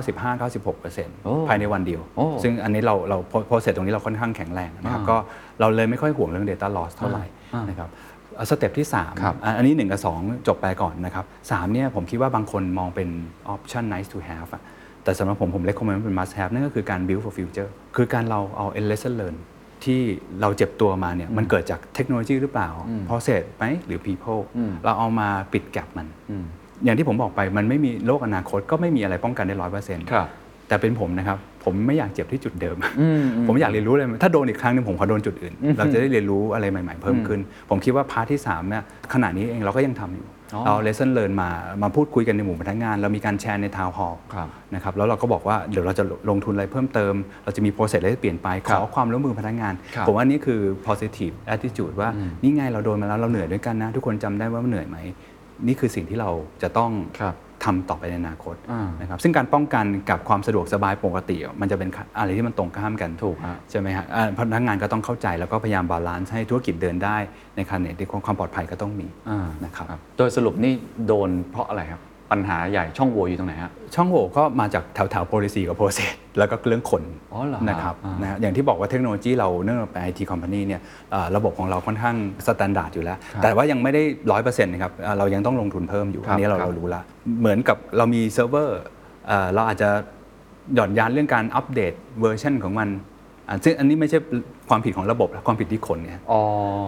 [0.68, 5.16] 95-96%ภายในวันเดียวโอ้ซึ่งอันนี้เราเราprocess ตรงนี้เราค่อนข้างแข็งแรงนะครับอ่าก็
[5.60, 8.09] เราเลยไม่ค่อยห่วงเรื่อง Data Loss เท่าไหร่อ่านนะครับเอา
[8.50, 13.08] step ที่3ครับอะอันนี้ 1 กับ 2 จบไปก่อนนะครับ3เนี่ยผมคิดว่าบางคนมองเป็น
[13.54, 14.62] option nice to have อะ
[15.04, 19.36] แต่สำหรับผม ผม recommend ว่าเป็น must have นั่นก็คือการ build for future คือการเราเอา lesson learn
[19.84, 20.00] ที่
[20.40, 22.68] เราเจ็บตัวมาเนี่ยมันเกิดจากเทคโนโลยีหรือเปล่า
[23.08, 26.44] process ไหมหรือ people อืมเราเอามาปิด gap มันอืม
[26.84, 30.28] อย่างที่ผมบอกไปมันไม่มีโลกอนาคตก็ไม่มีอะไรป้องกันได้ร้อยเปอร์เซ็นต์ครับ
[30.70, 38.82] แต่เป็นผมนะครับ ผมไม่อยากเจ็บที่จุดเดิมอืมอืมผมอยากเรียนรู้เลยถ้าโดนอีกครั้งหนึ่งผมขอโดนจุดอื่นอืมเราจะได้เรียนรู้อะไรใหม่ ๆ เพิ่มขึ้น ผมคิดว่า part ที่3เนี่ย
[39.14, 41.50] ขณะนี้เองเราก็ยังทำอยู่อ๋อเรา lesson learn มา
[41.82, 52.08] มาพูดคุยกันในหมู่พนักงาน เรามีการแชร์ใน town hall ครับนะครับแล้วเราก็บอกว่าเดี๋ยวเราจะลงทุนอะไรเพิ่มเติม เราจะมี process อะไรที่เปลี่ยนไปครับขอความร่วมมือพนักงานครับผมว่านี่คือ positive attitude ว่า
[52.42, 54.96] นี่ไงเราโดนมาแล้วเราเหนื่อยด้วยกันนะ ทุกคนจำได้ว่ามันเหนื่อยไหม
[55.66, 56.30] นี่คือสิ่งที่เรา
[56.62, 67.16] จะต้องครับ ทำต่อไปในอนาคตอ่านนะครับซึ่งการป้องกันกับความสะดวกสบายปกติ มันจะเป็นอะไรที่มันตรงข้ามกันถูกฮะใช่ไหมฮะอ่าพนักงานก็ต้องเข้าใจแล้วก็พยายาม balance ให้ธุรกิจเดินได้
[67.56, 69.86] ในขณะที่ความปลอดภัยก็ต้องมีอ่านะครับ
[70.18, 70.72] โดยสรุปนี่
[71.06, 82.16] โดนเพราะอะไรครับ ปัญหาใหญ่ช่องโหว่อยู่ตรงไหนฮะ ช่องโหว่ก็มาจากแถวแถว policy กับ process แล้วก็เรื่องคนอ๋อเหรอฮะนะครับอ่าน นะฮะอย่างที่บอกว่าเทคโนโลยีเราเนื่องจากเป็น IT company เนี่ยเอ่อระบบของเราค่อนข้าง
[82.46, 87.00] standard อยู่แล้วครับแต่ว่ายังไม่ได้ร้อยเปอร์เซ็นต์นะครับเอ่อเรายังต้องลงทุนเพิ่มอยู่ ครับอันนี้เราครับ เรารู้ละ
[87.40, 88.80] เหมือนกับเรามีเซิร์ฟเวอร์
[89.26, 89.90] เอ่อเราอาจจะ
[90.74, 93.02] หย่อนยานเรื่องการอัปเดตเวอร์ชันของมันอะ
[93.64, 94.18] ซึ่งอันนี้ไม่ใช่
[94.68, 96.40] ความผิดของระบบนะความผิดที่คนเนี่ยอ๋อ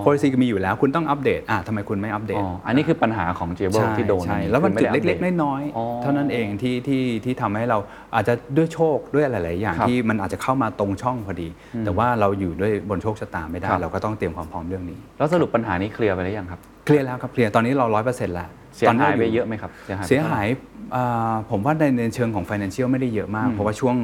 [0.05, 7.79] policy ก็มีอยู่แล้วคุณต้องอัปเดตอะทำไมคุณไม่อัปเดตอ๋ออันนี้คือปัญหาของ j a b l e ที่โดนใช่อัแล้วมันคือจุดไไเล็กอัปดตๆน้อยอ๋อๆเท่านั้นเองที่ที่ที่ทำให้เรา
[8.14, 11.48] อาจจะด้วยโชคด้วยหลาย ๆ อย่างครับที่มันอาจจะเข้ามาตรงช่องพอดี
[11.85, 20.46] แต่ว่าเราอยู่ด้วยบนโชคชะตาไม่ได้ครับเราก็ต้องเตรียมความพร้อมเรื่องนี้ แล้วสรุปปัญหานี้เคลียร์ไปหรือยังครับ เคลียร์แล้วครับเคลียร์ตอนนี้เราร้อยเปอร์เซ็นต์แล้วตอนนี้เสียหายรไปเยอะไหมครับ เสียหายไปเสียหาย
[20.94, 23.96] อ่าผมว่าในในเชิงของ financial ไม่ได้เยอะมาก เพราะว่าช่วง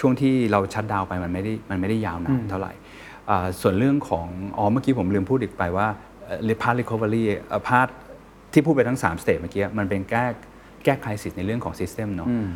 [0.00, 2.72] ช่วงที่เรา shutdown ไปมันไม่ได้มันไม่ได้ยาวนานเท่าไหร่
[3.30, 4.26] อ่าส่วนเรื่องของ
[4.56, 5.86] อ๋อเมื่อกี้ผมลืมพูดอีกไปว่า
[6.62, 7.22] พาร์ท recovery
[7.68, 7.88] พาร์ท
[8.52, 10.24] ที่พูดไปทั้ง 3 stage เมื่อกี้มันเป็นแก้
[10.84, 12.46] แก้ไขสิทธิ์ในเรื่องของ system เนาะอืม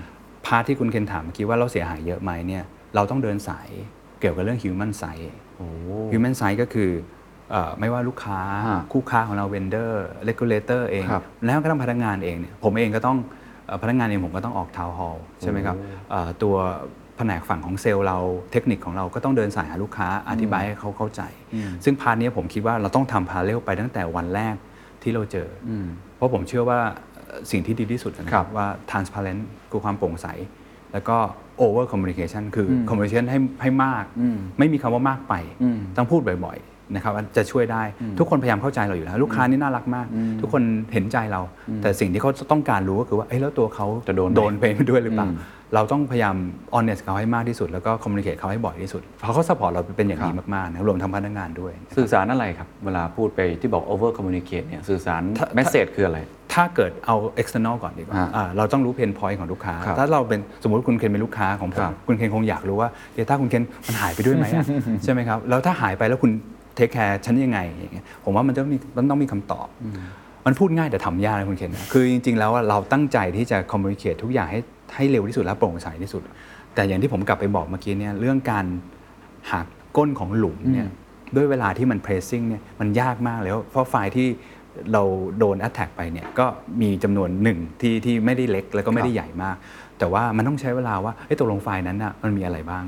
[0.47, 3.69] part ที่คุณเคนถามเมื่อกี้ว่าเราเสียหายเยอะไหมเนี่ยเราต้องเดินสาย
[4.21, 5.67] เกี่ยวกับเรื่อง human side โอ้
[6.13, 6.91] human side ก็คือ
[7.51, 9.91] เอ่อไม่ว่าลูกค้าฮะคู่ค้าของเรา vendor
[10.29, 13.19] regulator เองครับแล้วก็ต้องพนักงานเองเนี่ยผมเองก็ต้อง
[13.67, 15.77] เอ่อพนักงานเองผมก็ต้องออก town hall ใช่ไหมครับ
[16.11, 16.57] เอ่อตัว
[17.17, 18.19] แผนกฝั่งของเซลล์เรา
[18.53, 21.23] เทคนิคของเราก็ต้องเดินสายหาลูกค้าอธิบายให้เขาเข้าใจ
[21.85, 24.57] ซึ่ง part เนี้ยผมคิดว่าเราต้องทำ parallel ไปตั้งแต่วันแรก
[25.03, 25.87] ที่เราเจออม
[26.17, 26.81] เพราะผมเชื่อว่า
[27.15, 30.27] เอ่อสิ่งที่ดีที่สุดนะคครัรับบว่า transparent คือความโปร่งใส
[30.93, 31.17] แล้วก็
[31.61, 37.83] over communication คืออม communication ให้ให้มากอืมไม่มีคำว่ามากไปอืมต้องพูดบ่อยๆ นะครับจะช่วยได้
[38.19, 40.07] ทุกคนพยายามเข้าใจเราอยู่แล้ว ลูกค้านี่น่ารักมาก
[40.41, 40.63] ทุกคน
[40.93, 41.41] เห็นใจเรา
[41.83, 46.37] แต่สิ่งที่เขาต้องการรู้ก็คือว่าเอ้ยแล้วตัวเขาจะโดนไหมโดนไปด้วยหรือเปล่าอืมเราต้องพยายาม
[46.75, 56.19] honest เขาให้มากที่สุด แล้วก็ communicate เขาให้บ่อยที่สุด เพราะเขา support เราเป็นอย่างดีครับมากๆนะรวมทั้งพนักงานด้วย สื่อสารอะไรครับ เวลาพูดไปที่บอก over communicate เนี่ยสื่อสารถ้าเมสเซจคืออะไร
[56.53, 64.65] ถ้าเกิดเอา external ก่อนดีกว่าฮะอ่าเราต้องรู้ pain point ของลูกค้าครับถ้าเราเป็นสมมติคุณเคนเป็นลูกค้าของผมครับคุณเคนคงอยากรู้ว่า Data คุณเคนมันหายไปด้วยไหมอะ
[65.05, 66.31] ใช่ไหมครับแล้วถ้าหายไปแล้วคุณ
[66.77, 69.69] take care ฉันยังไงอย่างเงี้ยผมว่ามันต้องมีมันต้องมีคำตอบ
[70.47, 74.61] มันพูดง่ายแต่ทำยากนะคุณเคนนะคือจริง ๆ แล้วอะเราตั้งใจที่จะคอมมูนิเค e ทุกอย่างให้
[74.95, 76.23] ให้เร็วที่สุดและโปร่งใสที่สุด
[76.75, 78.67] แต่อย่างที่ผมกลับไปบอกเมื่อกี้เนี่ยเรื่องการ
[79.53, 79.67] หา
[79.97, 80.89] ก้นของหลุมเนี่ย
[81.37, 84.29] ด้วยเวลาที่มัน pressing เนี่ยมันยากมากเลยเพราะไฟล์ที่
[84.93, 85.03] เรา
[85.39, 86.47] โดน attack ไปเนี่ยก็
[86.83, 89.57] มีจำนวนหนึ่งที่ที่ไม่ได้เล็กแล้วก็ไม่ได้ใหญ่มาก
[89.99, 92.85] แต่ว่ามันต้องใช้เวลาว่าเอ้ยตกลงไฟล์นั้นน่ะมันมีอะไรบ้าง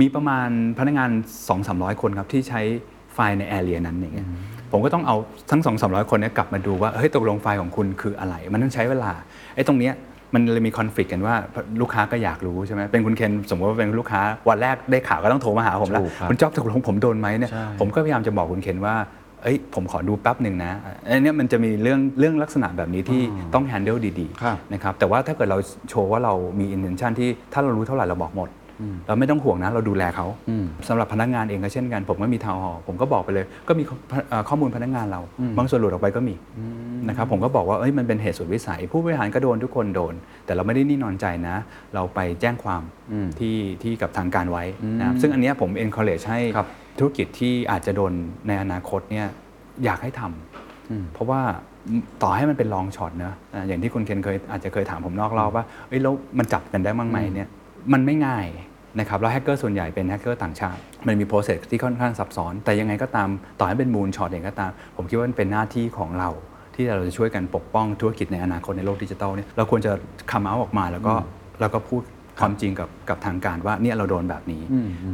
[0.00, 0.48] มีประมาณ
[0.78, 1.10] พนักงาน
[1.48, 2.62] 2 3 0 0 คนครับที่ใช้
[3.14, 4.28] ไฟล์ในแอเรียนั้นอย่างเงี้ย
[4.72, 5.16] ผมก็ต้องเอา
[5.50, 9.10] ทั้ง2 3 0 0คนเนี้กลับมาดูว่าเฮ้ยตกลงไฟล์ของคุณคืออะไร มันต้องใช้เวลา
[9.54, 9.94] ไอ้ตรงเนี้ย
[10.34, 11.34] มันเลยมีคอนฟ lict กันว่า
[11.80, 18.94] ลูกค้าก็อยากรู้ใช่ไหมเป็นคุณเคนสมมติว่าเป็นลูกค้าวันแรกได้ข่าวก็ต้องโทรมาหาผมแล้วถูกครับคุณจ๊อบตกลงผมโดนไหมเนี่ยใช่ผมก็พยายามจะบอกคุณเคนว่า
[19.42, 20.72] เอ้ยผมขอดูแป๊บหนึ่งนะ
[21.08, 23.20] อันเนี้ยมันจะมีเรื่องเรื่องลักษณะแบบนี้ที่
[23.54, 25.58] ต้อง handle ดีครับๆนะครับแต่ว่าถ้าเกิดเรา
[25.90, 28.48] โชว์ว่าเรามี intention ที่ถ้าเรารู้เท่าไหร่เราบอกหมด
[29.06, 30.26] เราไม่ต้องห่วงนะ เราดูแลเขา
[30.88, 33.96] สำหรับพนักงานเองก็เช่นกัน ผมก็มีทาวน์ฮอลผมก็บอกไปเลย ก็มีข้อ
[34.30, 35.20] เอ่อข้อมูลพนักงานเรา
[35.58, 36.34] บางส่วนหลุดออกไปก็มี
[37.08, 40.14] นะครับผมก็บอกว่าเอ้ยมันเป็นเหตุสุดวิสัย ผู้บริหารก็โดนทุกคนโดน
[40.44, 41.56] แต่เราไม่ได้นิ่งนอนใจนะ
[41.94, 42.82] เราไปแจ้งความ
[43.38, 44.64] ที่ที่กับทางการไว้
[44.98, 46.68] นะครับซึ่งอันเนี้ยผม encourage ให้ครับ
[46.98, 48.12] ธุรกิจที่อาจจะโดน
[48.46, 49.26] ในอนาคตเนี่ย
[49.84, 51.40] อยากให้ทำเพราะว่า
[52.22, 57.48] ต่อให้มันเป็น long shot นะอ่าอย่างที่คุณเคนเคยอาจจะเคยถามผมนอกรอบว่าเอ้ยแล้วมันจับกันได้บ้างไหมเนี่ย
[57.92, 58.46] มันไม่ง่าย
[59.00, 63.28] นะครับแล้วแฮกเกอร์ส่วนใหญ่เป็นแฮกเกอร์ต่างชาติ มันมี process ที่ค่อนข้างซับซ้อน แต่ยังไงก็ตาม
[63.58, 66.30] ต่อให้เป็น moon shot เองก็ตาม ผมคิดว่ามันเป็นหน้าที่ของเรา
[66.74, 69.92] ที่เราจะช่วยกันปกป้องธุรกิจในอนาคตในโลกดิจิทัลเนี่ยเราควรจะ
[70.32, 71.14] คำเอาออกมาแล้วก็
[71.60, 72.02] แล้วก็พูด
[72.40, 74.62] ความจริงกับกับทางการว่าเนี่ยเราโดนแบบนี้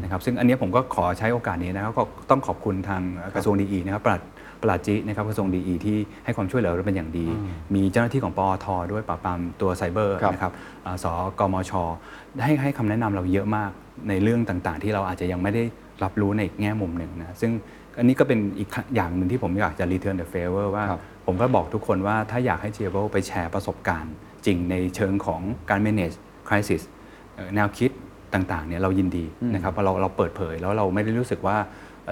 [0.02, 3.02] นะครับซึ่งอันเนี้ยผมก็ขอใช้โอกาสนี้นะครับก็ต้องขอบคุณทาง
[3.34, 4.20] กระทรวงดีนะครับปลัด
[4.62, 7.26] ปราจินะครับกระทรวงดีที่ให้ความช่วยเหลือเราเป็นอย่างดี
[7.74, 10.52] มีเจ้าหน้าที่ของปอทด้วยปราบปรามตัวไซเบอร์ครับนะครับ
[10.86, 11.06] อ่าส
[11.38, 11.72] กมช
[12.44, 13.70] ให้ให้คำแนะนำเราเยอะมาก
[14.08, 15.62] ในเรื่องต่างๆ ที่เราอาจจะยังไม่ได้
[16.04, 17.52] รับรู้ในอีกแง่มุมหนึ่งนะซึ่ง
[17.98, 24.12] อันนี้ก็เป็นอีกอย่างหนึ่งที่ผมอยากจะ return the favor ว่าครับผมก็บอกทุกคนว่าถ้าอยากให้ g จ b l e ไปแชร์ประสบการณ์
[24.46, 25.40] จริงในเชิงของ
[25.70, 26.16] การ manage
[26.48, 26.82] crisis
[27.34, 27.90] เอ่อแนวคิด
[28.34, 31.70] ต่างๆเนี่ยเรายินดีนะครับเพราะเราเราเปิดเผยแล้วเราไม่ได้รู้สึกว่าเอ่อ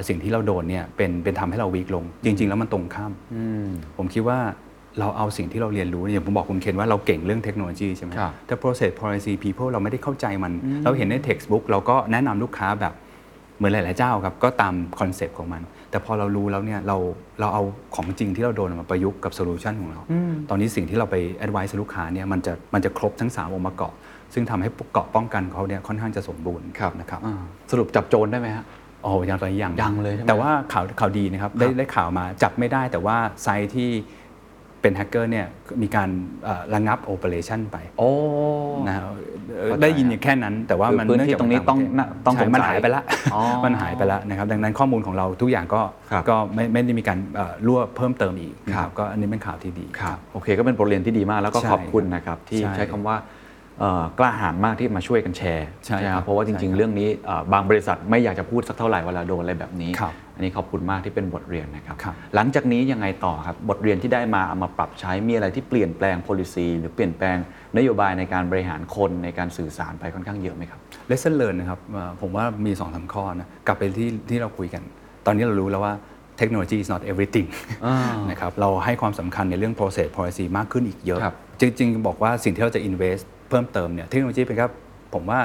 [0.09, 3.13] สิ่งที่เราโดนเนี่ยเป็นเป็นทำให้เราวีกลง จริง ๆ แล้วมันตรงข้าม
[3.97, 4.39] ผมคิดว่า
[5.01, 10.53] เราเอาสิ่งที่เราเรียนรู้อย่างผมบอกคุณเคนว่าเราเก่งเรื่องเทคโนโลยีใช่ไหมครับแต่ process policy people เราไม่ได้เข้าใจมัน
[10.85, 12.95] เราเห็นใน textbook เราก็แนะนำลูกค้าแบบ
[13.57, 16.97] เหมือนหลาย ๆ เจ้าครับ ก็ตามคอนเซปต์ของมัน แต่พอเรารู้แล้วเนี่ยเรา
[17.41, 17.63] เราเอา
[17.95, 20.01] ของจริงที่เราโดนมาประยุกต์กับ solution ของเรา
[20.51, 23.95] ตอนนี้สิ่งที่เราไป advise ลูกค้าเนี่ยมันจะมันจะครบทั้ง 3 องค์ประกอบ
[24.35, 26.67] ซึ่งทำให้เกราะป้องกันเขาเนี่ยค่อนข้างจะสมบูรณ์
[27.01, 28.65] นะครับอ่าสรุปจับโจรได้ไหมฮะ
[29.03, 33.91] โอ้ยังตอนนี้ยังยังเลยใช่ไหมแต่ว่าข่าวข่าวดีนะครับได้ได้ข่าวมาจับไม่ได้แต่ว่า site ที่
[34.83, 35.47] เป็นแฮกเกอร์เนี่ย
[35.83, 36.09] มีการ
[36.45, 38.11] เอ่อระงับ operation ไปโอ้
[38.87, 39.05] นะครับ
[39.59, 43.03] เอ่อเข้าใจได้ยินอย่างแค่นั้น แต่ว่าคือมันพื้นที่เจากตรงนี้าปะต้องเทศน่ะต้องใช่สงสัยมันหายไปละ
[43.35, 49.87] อ๋อมันหายไปแล้วนะครับดังนั้นข้อมูลของเราทุกอย่างก็ครับก็ไม่ไม่ได้มีการเอ่อรั่วเพิ่มเติมอีกนะคครัรับบก็อันนี้เป็นข่าวที่ดี
[50.33, 53.37] โอเคก็เป็นบทเรียนที่ดีมากแล้วก็ใช่ขอบคุณนะครับที่ใช่ใช้คำว่าเอ่อ
[54.19, 67.37] กล้าหาญมากที่มาช่วยกันแชร์ใช่ไหมครับเพราะว่าจใช่ริงครับๆเรื่องนี้เอ่อบางบริษัทไม่อยากจะพูดสักเท่าไหร่เวลาโดนอะไรแบบนี้ครับอันนี้ขอบคุณมากที่เป็นบทเรียนนะครับครับ หลังจากนี้ยังไงต่อครับ บทเรียนที่ได้มาเอามาปรับใช้มีอะไรที่เปลี่ยนแปลง policy หรือเปลี่ยนแปลง
[67.77, 74.83] นโยบายในการบริหารคนในการสื่อสารไปค่อนข้างเยอะไหมครับ lesson learn นะครับเอ่อผมว่ามี2อสาข้อนะกลับไปที่ที่เราคุยกัน
[75.27, 75.95] ตอนนี้เรารู้แล้วว่า
[76.41, 77.47] technology is not everything
[77.87, 77.97] อ่า
[78.31, 84.67] นะครับเราให้ความสำคัญในเรื่อง process policy มากขึ้นอีกเยอะครับจริง ๆ บอกว่าสิ่งที่เราจะ invest เพิ่มเติมเนี่ยเทคโนโลยีเป็นแค่
[85.15, 85.41] ผมว่า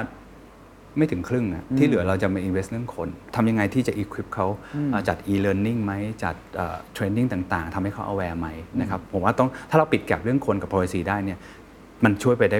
[0.98, 4.46] ไม่ถึงครึ่งนะที่เหลือเราจะมา invest เรื่องคนทำยังไงที่จะ equip เขา
[4.92, 5.92] อ่าจัด e-learning ไหม
[6.24, 8.48] จัดเอ่อ training ต่างๆทำให้เขา aware ไหม
[8.80, 11.38] นะครับผมว่าต้องถ้าเราปิดแก็บเรื่องคนกับ policy ได้เนี่ย
[12.04, 12.58] มันช่วยไปได้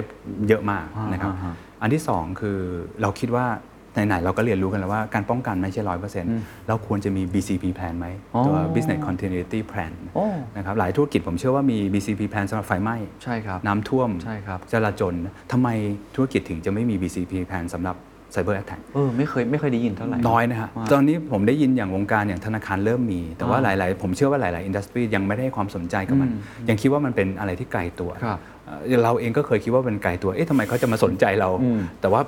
[0.49, 2.59] เยอะมากนะครับอ่าฮะอันที่สองคือ
[3.03, 3.47] เราคิดว่า
[3.95, 6.31] ไหนๆเราก็เรียนรู้กันแล้วว่าการป้องกันไม่ใช่ร้อยเปอร์เซ็นต์
[6.69, 10.27] เราควรจะมี BCP plan ไหมอ๋อตัว business continuity plan โอ้
[10.57, 15.15] นะครับหลายธุรกิจผมเชื่อว่ามี BCP plan สำหรับไฟไหม้ใช่ครับน้ำท่วมใช่ครับจราจน
[15.53, 15.69] ทำไม
[16.15, 17.97] ธุรกิจถึงจะไม่มี BCP plan สำหรับ
[18.35, 32.21] Cyber Attack เออไม่เคยไม่เคยได้ยินเท่าไหร่ น้อยนะฮะว่าตอนนี้ผมได้ยินอย่างวงการอย่างธนาคารเริ่มมี แต่ว่าหอ่าลาย ๆ ผมเชื่อว่าหลาย ๆ อินดัสทรียังไม่ได้ให้ความสนใจกับมันอืยังคิดว่ามันเป็นอะไรที่ไกลตัวครับเอ่อเราเองก็เคยคิดว่าเป็นไกลตัว เอ๊ะทำไมเขาจะมาสนใจเราอืมแต่ว่า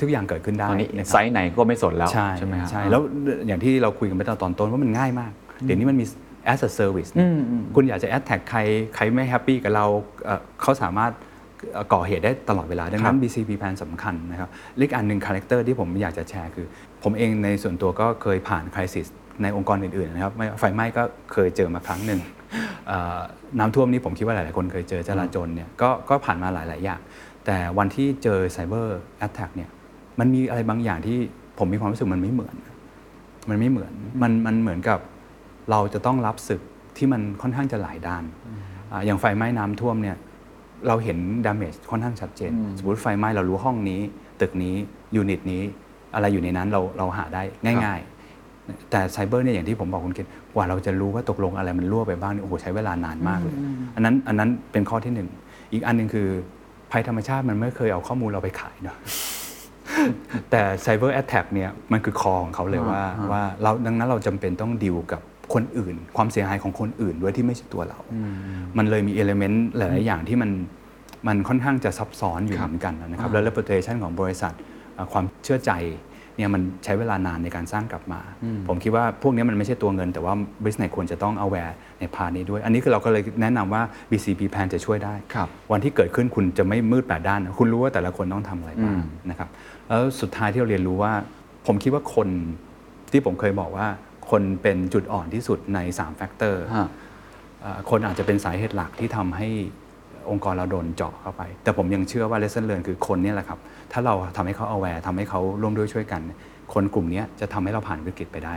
[0.00, 3.00] ทุกอย่างเกิดขึ้นได้ตอนนี้ะครับไซส์ไหนก็ไม่สนแล้ว ใช่ใช่ไหมครับใช่แล้ว
[3.46, 5.32] อย่างที่เราคุยกันไปตอนต้นว่ามันง่ายมาก
[5.64, 6.04] เดี๋ยวนี้มันมี
[6.52, 8.60] as a service อืมอืมคุณอยากจะ attack ใคร
[8.96, 9.86] ใครไม่ happy กับเรา
[10.24, 11.12] เอ่อเขาสามารถ
[11.72, 14.48] เอ่อก่อเหตุได้ตลอดเวลา ดังนั้น BCP plan สำคัญนะครับ
[14.78, 16.66] อีกอันหนึ่ง character ที่ผมอยากจะแชร์คือ
[17.02, 19.06] ผมเองในส่วนตัวก็เคยผ่าน crisis
[19.42, 21.02] ในองค์กรอื่นๆนะครับไม่ไฟไหม้ก็
[21.32, 22.20] เคยเจอมาครั้งหนึ่ง
[22.86, 23.20] เอ่อ
[23.58, 27.00] น้ำท่วมนี่ผมคิดว่าหลายๆคนเคยเจอจลาจลเนี่ยก็ก็ผ่านมาหลาย ๆ อย่าง
[27.46, 29.70] แต่วันที่เจอ cyber attack เนี่ย
[30.20, 31.18] มันมีอะไรบางอย่างที่
[31.58, 32.56] ผมมีความรู้สึกมันไม่เหมือน
[33.50, 35.00] มันไม่เหมือนมันมันเหมือนกับ
[35.70, 36.60] เราจะต้องรับศึก
[36.96, 38.24] ที่มันค่อนข้างจะหลายด้าน
[38.92, 40.16] อ่าอย่างไฟไหม้น้ำท่วมเนี่ย
[40.88, 44.00] เราเห็น damage ค่อนข้างชัดเจน สมมติไฟไหม้เรารู้ห้องนี้
[44.40, 44.74] ตึกนี้
[45.14, 45.62] ยูนิตนี้
[46.14, 47.42] อะไรอยู่ในนั้นเราเราหาได้
[47.84, 53.56] ง่าย ๆ แต่ไซเบอร์เนี่ยอย่างที่ผมบอกคุณเคนกว่าเราจะรู้ว่าตกลงอะไรมันรั่วไปบ้างเนี่ยโอ้โหใช้เวลานานมากเลย
[53.94, 55.28] อันนั้นอันนั้นเป็นข้อที่หนึ่ง
[55.72, 56.28] อีกอันหนึ่งคือ
[56.92, 58.96] ภัยธรรมชาติมันไม่เคยเอาข้อมูลเราไปขายเนาะ
[60.50, 65.22] แต่ไซเบอร์แอ t แทกเนี่ยมันคือคอของเขาเลยว่าว่าเราดังนั้นเราจำเป็นต้องดิวกับ
[65.54, 67.98] คนอื่น ความเสียหายของคนอื่นด้วยที่ไม่ใช่ตัวเรา
[68.78, 70.50] มันเลยมีเอลเมนต์หลาย ๆ อย่างที่มัน
[71.28, 74.52] มันค่อนข้างจะซับซ้อนอยู่เหมือนกันนะครับ แล้ว reputation ของบริษัท
[74.94, 75.72] เอ่อความเชื่อใจ
[76.40, 78.20] เนี่ยมันใช้เวลานานในการสร้างกลับมา
[78.68, 80.34] ผมคิดว่าพวกนี้มันไม่ใช่ตัวเงิน แต่ว่า
[80.64, 88.96] business ควรจะต้อง aware ใน part นี้ด้วย อันนี้คือเราก็เลยแนะนำว่า BCP plan จะช่วยได้ครับวันที่เกิดขึ้นคุณจะไม่มืดแปดด้านนะคุณรู้ว่าแต่ละคนต้องทำอะไรบ้าง
[89.30, 89.48] นะครับ
[89.88, 91.12] แล้วสุดท้ายที่เราเรียนรู้ว่า
[91.66, 92.28] ผมคิดว่าคน
[93.12, 93.86] ที่ผมเคยบอกว่า
[94.30, 96.88] คนเป็นจุดอ่อนที่สุดใน3 factor ฮะ
[97.90, 99.48] คนอาจจะเป็นสาเหตุหลักที่ทำให้
[100.30, 103.58] องค์กรเราโดนเจาะเข้าไป แต่ผมยังเชื่อว่า lesson learn คือคนเนี่ยแหละครับ
[103.92, 106.22] ถ้าเราทำให้เขา aware ทำให้เขาร่วมด้วยช่วยกัน
[106.74, 108.54] คนกลุ่มเนี้ยจะทำให้เราผ่านวิกฤตไปได้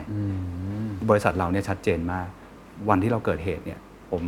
[1.10, 2.28] บริษัทเราเนี่ยชัดเจนมาก
[2.90, 3.80] วันที่เราเกิดเหตุเนี่ย
[4.12, 4.24] ผม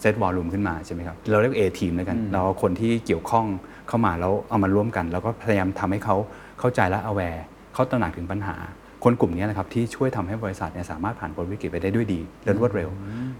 [0.00, 3.46] เซตวอลลุ่มขึ้นมาใช่ไหมครับ เราเรียก A ทีมแล้วกัน เราเอาคนที่เกี่ยวข้อง
[3.88, 6.16] เข้ามาแล้วเอามาร่วมกัน แล้วก็พยายามทำให้เขา
[6.60, 7.40] เข้าใจและ aware
[7.74, 8.56] เขาตระหนักถึงปัญหา
[9.04, 12.88] คนกลุ่มนี้นะครับที่ช่วยทำให้บริษัทเนี่ยสามารถผ่านพ้นวิกฤตไปได้ด้วยดีและรวดเร็ว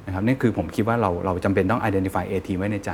[0.07, 2.91] นะครับนี่คือผมคิดว่าเราเราจำเป็นต้อง identify A ทีมไว้ในใจ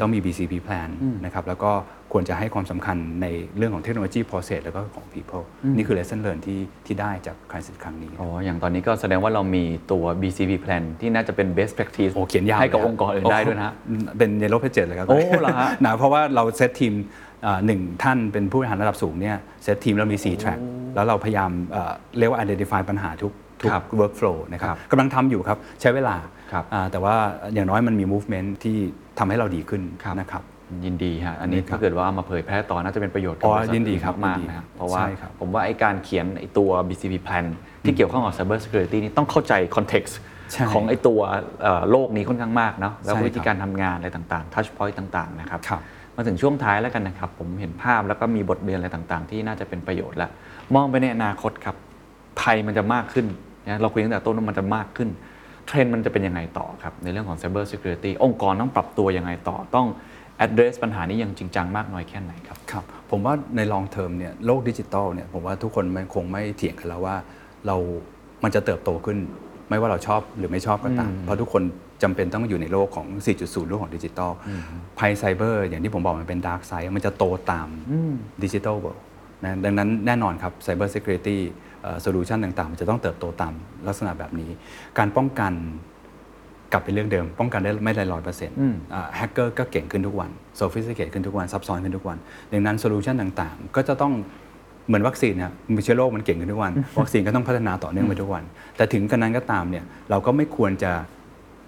[0.00, 0.88] ต้องมี BCP plan
[1.24, 1.70] นะครับแล้วก็
[2.12, 3.26] ควรจะให้ความสำคัญใน
[3.56, 5.44] เรื่องของเทคโนโลยี process แล้วก็ของ people
[5.76, 14.54] นี่คือ lesson learn ที่ที่ได้จาก crisis ครั้งนี้ อ๋อ อย่างตอนนี้ก็แสดงว่าเรามีตัว BCP plan ที่น่าจะเป็น best practice โอ้เขียนยาวให้กับเลยองค์กรอื่นได้ด้วยนะฮะโอ้เป็น Yellow
[14.54, 17.25] Pages เลยครับโอ้เหรอฮะนะเพราะว่าเราเซตทีมอ่า
[17.66, 20.60] หนึ่งท่านเป็นผู้บริหารระดับสูงเนี่ยเซตทีมเรามี 4 track
[20.94, 26.16] แล้วเราพยายามเอ่อเรียกว่า identify ปัญหาทุกทุกครับ workflow นะคครัรับบกำลังทำอยู่ครับ ใช้เวลา
[26.52, 27.14] ครับอ่าแต่ว่า
[27.54, 28.76] อย่างน้อยมันมี movement ที่
[29.18, 30.42] ทำให้เราดีขึ้นครับนะครับ
[30.84, 37.44] ยินดีฮะอันนี้ครับถ้าเกิดว่าเอามาเผยแพร่ต่อน่าจะเป็นประโยชน์อ๋อกับบริษัทยินดีครับมากยินดีๆนะครับเพราะว่าใช่ครับผมว่าไอ้การเขียนไอ้ตัว BCP plan
[37.84, 40.14] ที่เกี่ยวข้องกับ cyber security นี่ต้องเข้าใจ context
[40.52, 41.20] ใช่ของไอ้ตัว
[41.62, 45.82] เอ่อโลกนี้ค่อนข้างมากเนาะแล้วใช่ครับวิธีการทำงานอะไรต่างๆ touch point ต่างๆนะครับครับ
[46.16, 50.30] มาถึงช่วงท้ายแล้วกันนะครับ ผมเห็นภาพแล้วก็มีบทเรียนอะไรต่างๆ ที่น่าจะเป็นประโยชน์แล้ว
[50.74, 51.76] มองไปในอนาคตครับ
[52.40, 53.26] ภัยมันจะมากขึ้น
[53.68, 55.08] นะเราคุยตั้งแต่ต้นว่ามันจะมากขึ้น
[55.66, 59.86] เทรนด์มันจะเป็นยังไงต่อครับ ในเรื่องของ cyber security องค์กรต้องปรับตัวยังไงต่อต้อง
[60.44, 67.16] address ปัญหานี้อย่างจริงจังมากน้อยแค่ไหนครับครับ ผมว่าใน long term เนี่ยโลกดิจิตอลเนี่ยผมว่าทุกคนมันคงไม่เถียงกันแล้วว่า
[67.66, 67.76] เรา
[68.44, 69.18] มันจะเติบโตขึ้น
[69.68, 71.62] ไม่ว่าเราชอบหรือไม่ชอบก็ตามเพราะทุกคน
[72.02, 73.06] จำเป็นต้องอยู่ในโลกของ
[73.38, 74.30] 4.0 โลกของดิจิตอล
[74.98, 77.68] ภัยไซเบอร์อย่างที่ผมบอกมันเป็น dark side มันจะโตตาม
[78.44, 79.04] digital world
[79.44, 81.36] นะดังนั้นแน่นอนครับ Cyber Security
[82.02, 83.52] solution ต่างๆ มันจะต้องเติบโตตาม
[83.86, 84.50] ลักษณะแบบนี้
[84.98, 85.52] การป้องกัน
[86.72, 88.56] กลับไปเรื่องเดิม ป้องกันได้ไม่ได้ร้อยเปอร์เซ็นต์
[89.16, 92.18] แฮกเกอร์ก็เก่งขึ้นทุกวัน sophisticate ขึ้นทุกวันซับซ้อนขึ้นทุกวัน
[92.52, 94.12] ดังนั้น solution ต่างๆ ก็จะต้อง
[94.86, 98.44] เหมือนวัคซีนเนี่ยมีเชื้อโรคมันเก่งขึ้นทุกวัน วัคซีนก็ต้องพัฒนาต่อเนื่องไปทุกวัน
[98.76, 100.92] แต่ถึงกระนั้นก็ตามเนี่ยเราก็ไม่ควรจะ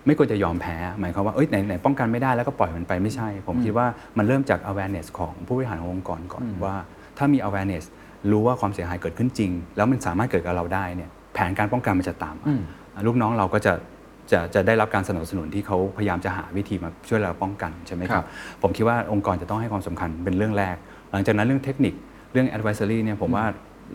[0.07, 3.87] ไม่ควรจะยอมแพ้ หมายความว่าเอ้ยไหนไหนป้องกันไม่ได้แล้วก็ปล่อยมันไปไม่ใช่ ผมคิดว่า
[4.19, 6.75] มันเริ่มจาก awareness ของผู้บริหารขององค์กรก่อนว่า
[7.19, 7.85] ถ้ามี awareness
[8.31, 13.73] รู้ว่าความเสียหายเกิดขึ้นจริง แล้วมันสามารถเกิดกับเราได้เนี่ยแผนการป้องกันมันจะตามมาลูกน้องเราก็จะ
[14.33, 18.27] จะจะได้รับการสนับสนุนที่เขาพยายามจะหาวิธีมาช่วยเราป้องกันใช่ไหมคครัรับบ
[18.63, 20.77] ผมคิดว่าองค์กรจะต้องให้ความสำคัญเป็นเรื่องแรก
[21.13, 21.95] หลังจากนั้นเรื่องเทคนิค
[22.33, 23.45] เรื่อง advisory เนี่ยผมว่า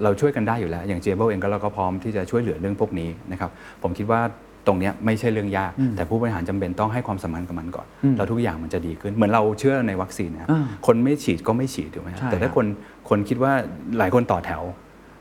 [0.03, 3.51] เราช่วยกันได้อยู่แล้ว อย่าง j a b l e เองก็เราก็พร้อมที่จะช่วยเหลือเรื่องพวกนี้นะครับ
[3.83, 4.21] ผมคิดว่า
[4.67, 7.87] ตรงเนี้ยไม่ใช่เรื่องยาก แต่ผู้บริหารจำเป็นต้องให้ความสำคัญกับมันก่อน
[8.17, 12.65] แล้วทุกอย่างมันจะดีขึ้น เหมือนเราเชื่อในวัคซีนนะครับอ่าคนไม่ฉีดก็ไม่ฉีดถูกไหมครับใช่แต่ถ้าครับคน
[13.09, 13.53] คนคิดว่า
[13.97, 14.61] หลายคนต่อแถว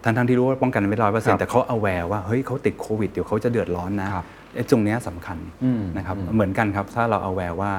[0.05, 7.73] ทั้งทั้งๆที่รู้ว่าป้องกันไม่ร้อยเปอร์เซ็นครัต์บแต่เขา aware ว่าเฮ้ยเขาติดโควิดเดี๋ยวเขาจะเดือดร้อนนะครับไอ้ตรงเนี้ยสำคัญอืมนะครับเหมือนกันครับถ้าเรา aware ว่า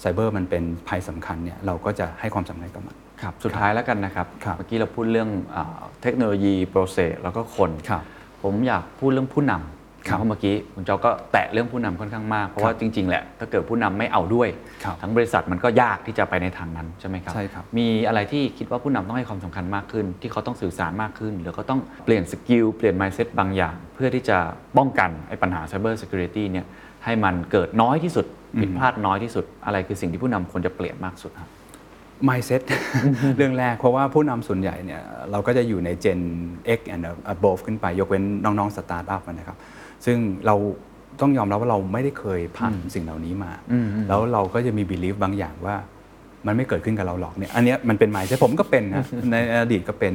[0.00, 8.02] ไซเบอร์มันเป็นภัยสำคัญเนี่ยเราก็จะให้ความสำคัญกับมันครับสุดท้ายแล้วกันนะครับครับเมื่อกี้เราพูดเรื่องอาเทคโนโลยีโปรเซสแล้วก็คนครับ
[8.42, 14.48] ผมอยากพูดเรื่องผู้นำครับ เพราะเมื่อกี้คุณเจ้าก็แตะเรื่องผู้นำค่อนข้างมาก เพราะครับว่าจริง ๆ แหละถ้าเกิดผู้นำไม่เอาด้วย
[14.84, 24.38] ครับทั้งบริษัทมันก็ยากที่จะไปในทางนั้นใช่ไหมครับใช่ครับ มีอะไรที่คิดว่าผู้นำต้องให้ความสำคัญมากขึ้น ที่เขาต้องสื่อสารมากขึ้น หรือเขาต้องเปลี่ยน skill เปลี่ยน mindset บางอย่าง เพื่อที่จะ
[24.78, 26.66] ป้องกันไอ้ปัญหา cyber security เนี่ย
[27.04, 28.26] ให้มันเกิดน้อยที่สุด
[28.60, 31.50] ผิดพลาดน้อยที่สุด อะไรคือสิ่งที่ผู้นำควรจะเปลี่ยนมากสุดครับ
[32.28, 32.62] mindset
[33.36, 36.20] เรื่องแรกเพราะว่าผู้นำส่วนใหญ่เนี่ยเราก็จะอยู่ใน Gen
[36.78, 39.56] X and above ขึ้นไปยกเว้นน้องๆสตาร์ทอัพนะครับ
[40.04, 40.56] ซึ่งเรา
[41.20, 45.76] ต้องยอมรับว่าเราไม่ได้เคยผ่านสิ่งเหล่านี้มาอืมอืมแล้วเราก็จะมี belief บางอย่างว่า
[46.46, 50.14] มันไม่เกิดขึ้นกับเราหรอกเนี่ยอันเนี้ยมันเป็น mindset ผมก็เป็นนะในอดีตก็เป็น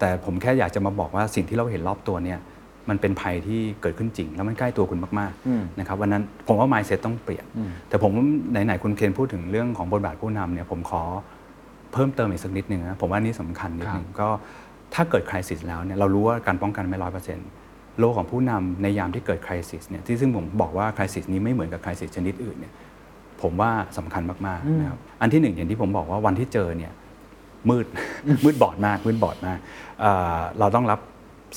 [0.00, 2.38] แต่ผมแค่อยากจะมาบอกว่าสิ่งที่เราเห็นรอบตัวเนี่ย
[2.88, 7.44] มันเป็นภัยที่เกิดขึ้นจริง แล้วมันใกล้ตัวคุณมากอืมๆนะครับวันนั้นผมว่า mindset ต้องเปลี่ยน
[7.88, 8.12] แต่ผม
[8.50, 11.02] ไหนๆคุณเคนพูดถึงเรื่องของบทบาทผู้นำเนี่ยผมขอ
[11.92, 14.28] เพิ่มเติมอีกสักนิดหนึ่งนะผมว่าอันนี้สำคัญนิดหนึ่งก็
[14.94, 17.48] ถ้าเกิดคริสิสแล้วเนี่ยเรารู้ว่าการป้องกันไม่ร้อยเปอร์เซ็นต์
[17.98, 22.72] โลกของผู้นำในยามที่เกิดคริสิสเนี่ยที่ซึ่งผมบอกว่าคริสิสนี้ไม่เหมือนกับคริสิสชนิดอื่นเนี่ย
[23.42, 26.92] ผมว่าสำคัญมากๆนะครับอันที่หนึ่งอย่างที่ผมบอกว่าวันที่เจอเนี่ย
[27.70, 27.86] มืด
[28.44, 29.58] มืดบอดมากมืดบอดมาก
[30.00, 31.00] เอ่อเราต้องรับ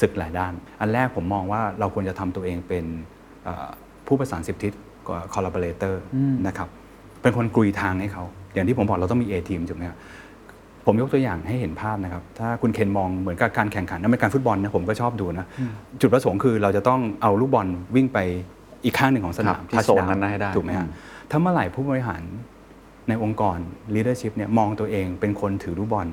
[0.02, 2.86] ศึกหลายด้าน อันแรกผมมองว่าเราควรจะทำตัวเองเป็น
[3.44, 3.70] เอ่อ
[4.08, 4.74] ผู้ประสานสิบทิศ
[5.34, 6.02] คอลลาบอเรเตอร์
[6.48, 6.70] นะครับ
[7.22, 8.24] เป็นคนกลุยทางให้เขา
[8.54, 9.98] อย่างที่ผมบอกเราต้องมี A ทีมถูกไหมครับ
[10.86, 15.46] ผมยกตัวอย่างให้เห็นภาพนะครับ ถ้าคุณเคนมองเหมือนกับการแข่งขันนั่นเป็นการฟุตบอลนะผมก็ชอบดูนะ
[16.02, 18.20] จุดประสงค์คือเราจะต้องเอาลูกบอลวิ่งไป
[18.86, 20.88] อีกข้างหนึ่งของสนามครับที่โซนนั้นให้ได้ถูกไหมฮะ
[21.32, 22.22] ถ้าเมื่อไหร่ผู้บริหาร
[23.10, 23.58] ในองค์กร
[23.96, 26.08] leadership เนี่ยมองตัวเองเป็นคนถือลูกบอล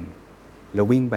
[0.74, 1.16] แล้ววิ่งไป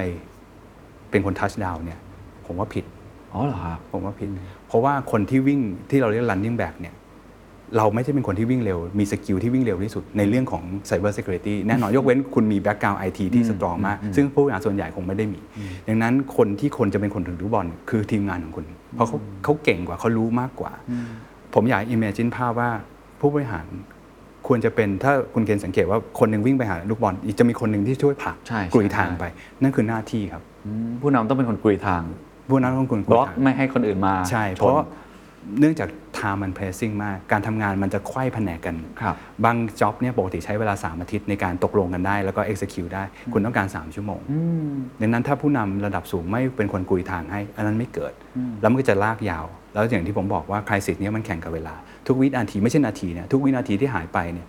[1.11, 1.99] เป็นคนทัชดาวเนี่ย
[2.45, 2.85] ผมว่าผิด
[3.33, 4.29] อ๋อเหรอครับผมว่าผิด
[4.67, 6.93] เพราะว่าคนที่วิ่งที่เราเรียก running back เนี่ย
[7.77, 15.39] เราไม่ใช่เป็นคนที่วิ่งเร็ว มี skill ที่วิ่งเร็วที่สุดในเรื่องของ cyber security แน่นอนยกเว้นคุณมี background IT ที่ strong มาก ซึ่งผู้บริหารส่วนใหญ่คงไม่ได้มี
[15.87, 20.71] ดังนั้นคนที่คนจะเป็นคนถือลูกบอลคือทีมงานของคุณ เพราะเขาเขาเก่งกว่าเขารู้มากกว่า
[21.53, 22.69] ผมอยาก imagine ภาพว่า
[23.19, 23.65] ผู้บริหาร
[24.47, 29.25] ควรจะเป็นถ้าคุณเคนสังเกตว่าคนหนึ่งวิ่งไปหาลูกบอลอีกจะมีคนหนึ่งที่ช่วยผลักใช่ใช่กรุยทางใช่ไป
[29.61, 32.01] นั่นคือหน้าที่ครับอืมผู้นำต้องเป็นคนกรุยทาง
[32.49, 34.85] ผู้นำต้องคุณบล็อกไม่ให้คนอื่นมาใช่ชเพนราะ
[35.59, 35.87] เนื่องจาก
[36.23, 39.15] time มัน pressing มาก การทำงานมันจะไขว้แผนกกันครับ
[39.45, 43.03] บางจ็อบเนี่ยปกติใช้เวลา 3 อาทิตย์ในการตกลงกันได้แล้วก็ execute ได้
[43.33, 44.21] คุณต้องการ 3 ชั่วโมง
[45.01, 48.13] ดังนั้นถ้าผู้นำระดับสูงไม่เป็นคนกุยทางให้ อันนั้นไม่เกิด
[48.61, 51.75] แล้วมันก็จะลากยาว แล้วอย่างที่ผมบอกว่าคริสิสเนี้ยมันแข่งกับเวลา
[52.07, 54.47] ทุกวินาทีไม่ใช่นาทีเนี่ยทุกวินาทีที่หายไปเนี่ย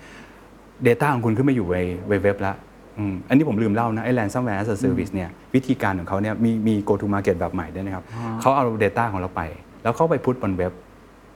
[0.86, 2.56] Data ของคุณขึ้นมาอยู่ในเว็บแล้ว
[2.98, 8.04] อืมอันนี้ผมลืมเล่านะไอ้ ransomware as a service เนี่ยวิธีการของเขาเนี่ยมีมี go to market แบบใหม่ด้วยนะครับ
[8.40, 9.42] เขาเอา Data ของเราไป
[9.82, 10.72] แล้วเข้าไป put บนเว็บ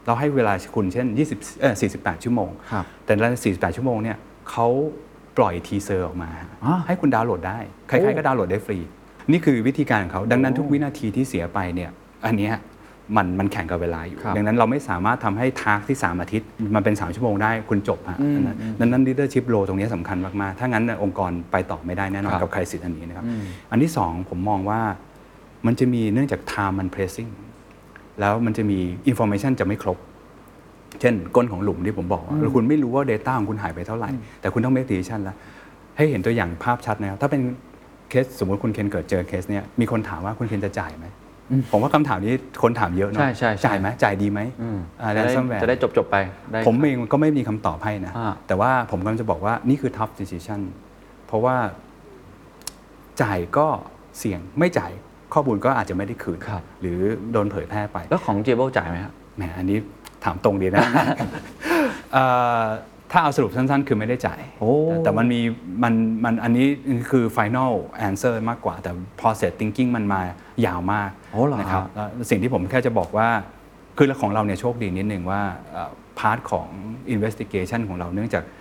[0.09, 4.17] เราให้เวลาคุณเช่น20เอ่อ48 ชั่วโมง ครับ แต่ใน48 ชั่วโมงเนี่ย
[4.51, 4.69] เขา
[5.37, 6.31] ปล่อย teaser ออกมา
[6.65, 8.79] อ่าให้คุณดาวน์โหลดได้ ใครโอ้ ๆก็ดาวน์โหลดได้ฟรี
[9.31, 11.91] นี่คือวิธีการของเขา ดังนั้นทุกวินาทีที่เสียไปเนี่ย
[12.27, 12.55] อันเนี้ย
[13.17, 23.25] มันมันแข่งกับเวลาอยู่ ครับดังนั้นเราไม่สามารถทำให้ task ที่ 3 อาทิตย์ มันเป็น 3 ชั่วโมงได้คุณจบฮะอันนั้นดังนั้น leadership role ตรงนี้สำคัญมาก ๆ ถ้างั้นเนี่ยองค์กรไปต่อไม่ได้แน่นอนครับ กับใครสิทธิ์อันนี้นะครับ
[23.71, 24.81] อันที่2ผมมองว่า
[25.67, 27.31] มันจะมีเนื่องจาก time มัน pressing
[28.21, 28.79] แล้วมันจะมี
[29.11, 29.99] information จะไม่ครบ
[31.01, 34.11] เช่นก้นของหลุมที่ผมบอกว่าแล้วคุณไม่รู้ว่า Data ของคุณหายไปเท่าไหร่
[34.41, 35.37] แต่คุณต้อง make decision แล้ว
[35.97, 37.43] ให้เห็นตัวอย่างภาพชัดนะครับถ้าเป็น
[38.11, 41.07] เคสสมมติคุณเคนเกิดเจอเคสเนี้ยมีคนถามว่าคุณเคนจะจ่ายไหม
[41.73, 46.17] ผมว่าคำถามนี้คนถามเยอะเนาะใช่ใช่ใช่จ่ายไหมจ่ายดีไหมอืมอ่าจะได้ ransomware จะได้จบจบๆไป
[46.53, 50.61] ได้ผมเองก็ไม่มีคำตอบให้นะอ่าแต่ว่าผมกำลังจะบอกว่านี่คือ tough decision
[51.27, 51.57] เพราะว่า
[53.23, 53.67] จ่ายก็
[54.19, 54.93] เสี่ยงไม่จ่าย
[55.35, 56.99] ข้อมูลก็อาจจะไม่ได้คืนครับ หรือ
[57.33, 59.79] โดนเผยแพร่ไป แล้วของเจเบิลจ่ายไหมครับแหมอันนี้
[60.25, 60.85] ถามตรงดีนะ
[62.13, 62.25] เอ่
[62.63, 62.65] อ
[63.13, 65.41] ถ้าเอาสรุปสั้นๆ คือไม่ได้จ่าย โอ้แต่แต่มันมี
[65.83, 66.67] มันมันอันนี้
[67.11, 67.73] คือ final
[68.09, 70.21] answer มากกว่า แต่ process thinking มันมา
[70.67, 73.29] ยาวมากโอ้เหรอนะครับแล้วสิ่งที่ผมแค่จะบอกว่า
[73.97, 75.41] คือของเราเนี่ยโชคดีนิดนึงว่า
[76.19, 76.69] part ของ
[77.15, 78.57] investigation ของเราเนื่องจากเอ่อ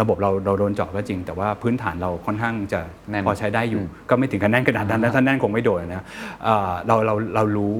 [0.00, 2.80] ระบบเราเราโดนเจาะก็จริง แต่ว่าพื้นฐานเราค่อนข้างจะ
[3.10, 6.04] แน่นพอใช้ได้อยู่ ก็ไม่ถึงกับแน่นขนาดนั้นนะถ้าแน่นคงไม่โดนนะ
[6.44, 7.74] เอ่อเราเราเรารู้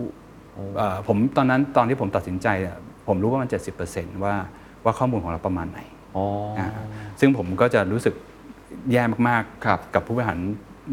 [0.76, 2.76] เอ่อผมตอนนั้นตอนที่ผมตัดสินใจอะ
[3.08, 3.48] ผมรู้ว่ามัน
[3.86, 4.34] 70%ว่า
[4.84, 5.80] ว่าข้อมูลของเราประมาณไหน
[6.16, 6.24] อ๋อ
[6.58, 6.68] อ่า
[7.20, 8.14] ซึ่งผมก็จะรู้สึก
[8.92, 10.38] แย่มากครับกับผู้บริหาร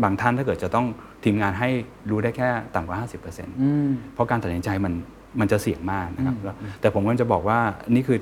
[0.03, 0.85] บางท่านถ้าเกิดจะต้อง
[1.23, 1.69] ทีมงานให้
[2.09, 2.97] รู้ได้แค่ต่ำกว่า
[3.29, 4.93] 50%อืมเพราะการตัดสินใจมัน
[5.39, 7.59] มันจะเสี่ยงมากนะครับแล้วแต่ผมก็จะบอกว่า
[7.95, 8.17] นี่คือ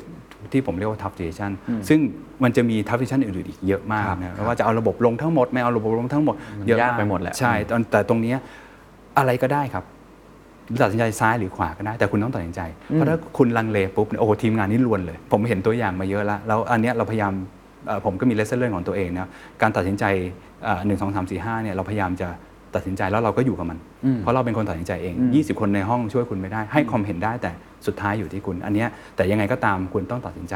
[0.51, 1.51] ที่ผมเรียกว่า tough decision
[1.89, 1.99] ซึ่ง
[2.43, 8.37] มันจะมี tough decision อื่นๆอีกเยอะมากครับนะว่าจะเอาระบบลงทั้งหมดไม่เอาระบบลงทั้งหมดมันเยอะยากไปหมดแหละใช่ตอนแต่ตรงเนี้ย
[9.17, 9.83] อะไรก็ได้ครับ
[10.83, 12.61] ตัดสินใจซ้ายหรือขวาก็ได้แต่คุณต้องตัดสินใจ
[12.93, 17.33] เพราะถ้าคุณลังเลปุ๊บเนี่ยโอ้โหทีมงานนี่ลวนเลย ผมเห็นตัวอย่างมาเยอะแล้วแล้วอันเนี้ยเราพยายาม
[17.87, 19.29] เอ่อผมก็มีเลสเซอร์ของตัวเองนะ
[19.61, 20.03] การตัดสินใจ
[20.85, 22.27] หนึ่งสองสามสี่ห้าเนี่ยเราพยายามจะ
[22.75, 23.77] ตัดสินใจแล้วเราก็อยู่กับมัน
[24.21, 27.51] เพราะเราเป็นคนตัดสินใจเอง 20 คนในห้องช่วยคุณไม่ได้ ให้ความเห็นได้แต่
[27.87, 30.53] สุดท้ายอยู่ที่คุณ อันเนี้ยแต่ยังไงก็ตามคุณต้องตัดสินใจ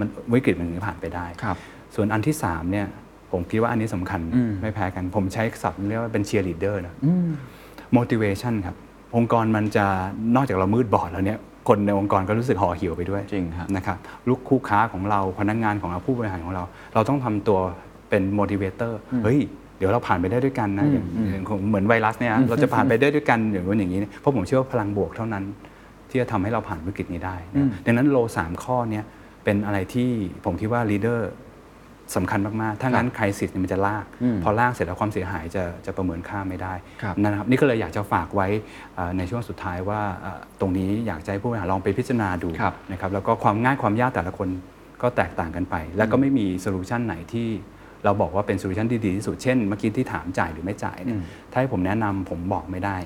[0.00, 1.56] มันวิกฤตมันถึงจะผ่านไปได้ครับ
[1.94, 2.86] ส่วนอันที่สามเนี่ย
[3.32, 6.94] ผมคิดว่าอันนี้สำคัญอืมไม่แพ้กัน ผมใช้ศัพท์เรียกว่าเป็น cheerleader นะ
[7.96, 8.76] motivation ครับ
[9.16, 9.86] องค์กรมันจะ
[10.36, 13.98] นอกจากเรามืดบอดแล้วเนี่ยคนในองค์กรก็รู้สึกห่อเหี่ยวไปด้วยจริงครับนะครับ
[14.28, 16.62] ลูกคู่ค้าของเราพนักงานของเราผู้บริหารของเรา
[16.94, 17.58] เราต้องทำตัว
[18.08, 18.92] เป็น motivator
[19.24, 19.38] เฮ้ย
[19.78, 25.44] เดี๋ยวเราผ่านไปได้ด้วยกันนะอย่างอย่างของเหมือนไวรัสเนี่ยเราจะผ่านไปได้ด้วยกันอย่างนู้นอย่างนี้เพราะผมเชื่อว่าพลังบวกเท่านั้น
[26.10, 29.04] ที่จะทำให้เราผ่านวิกฤตนี้ได้นะดังนั้นโลสามข้อเนี้ย
[29.44, 30.10] เป็นอะไรที่
[30.44, 31.32] ผมคิดว่าลีดเดอร์
[32.16, 34.04] สำคัญมาก ๆ ถ้างั้นคริสิสมันจะลาก
[34.42, 38.48] พอลากเสร็จแล้วความเสียหายจะจะประเมินค่าไม่ได้ครับนะครับนี่ก็เลยอยากจะฝากไว้
[38.94, 44.48] เอ่อในช่วงสุดท้ายว่าเอ่อตรงนี้อยากจะให้ผู้บริหารลองไปพิจารณาดูครับนะครับแล้วก็ความง่ายความยากแต่ละคน
[45.02, 47.48] ก็แตกต่างกันไป แล้วก็ไม่มี solution ไหนที่
[48.04, 51.18] เราบอกว่าเป็น solution ที่ดีที่สุดเช่นเมื่อกี้ที่ถามจ่ายหรือไม่จ่ายเนี่ย
[51.52, 52.96] ถ้าให้ผมแนะนำผมบอกไม่ได้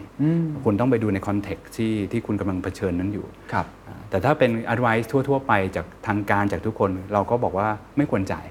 [0.65, 8.45] คุณต้องไปดูใน context ที่ที่คุณกำลังเผชิญนั้นอยู่ครับอ่าแต่ถ้าเป็น advice ทั่ว ๆ ไปจากทางการจากทุกคนเราก็บอกว่าไม่ควรจ่าย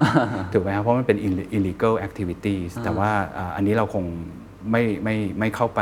[0.54, 4.06] ถูกไหมครับเพราะมันเป็น ill- illegal activities แต่ว่าอ่าอันนี้เราคง
[4.72, 5.82] ไม่ไม่ไม่เข้าไป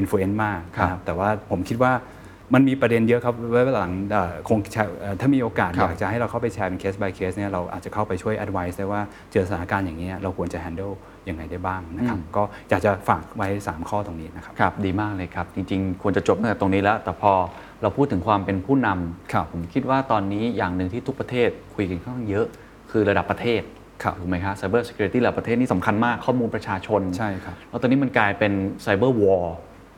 [0.00, 1.92] influence มากครับนะครับแต่ว่าผมคิดว่า
[2.54, 9.00] มันมีประเด็นเยอะครับไว้หลังเอ่อคงแชร์เอ่อถ้ามีโอกาสครับอยากจะให้เราเข้าไปแชร์เป็น case by case เนี่ยเราอาจจะเข้าไปช่วย advice ได้ว่า
[9.32, 10.94] เจอสถานการณ์อย่างนี้ยเราควรจะ handle
[11.28, 17.32] ยังไงได้บ้างนะครับ ก็อยากจะฝากไว้ 3 ข้อตรงนี้นะครับครับ ดีมากเลยครับ จริงๆ ควรจะจบตั้งแต่ตรงนี้แล้ว แต่พอ
[17.82, 22.46] เราพูดถึงความเป็นผู้นำครับผมคิดว่าตอนนี้อย่างหนึ่งที่ทุกประเทศคุยกันค่อนข้างเยอะ
[22.90, 23.62] คือระดับประเทศ
[24.02, 28.52] ครับถูกไหมครับ Cyber Security ระดับประเทศนี่สำคัญมากข้อมูลประชาชนใช่ครับแล้วตอนนี้มันกลายเป็น
[28.84, 29.46] Cyber War ร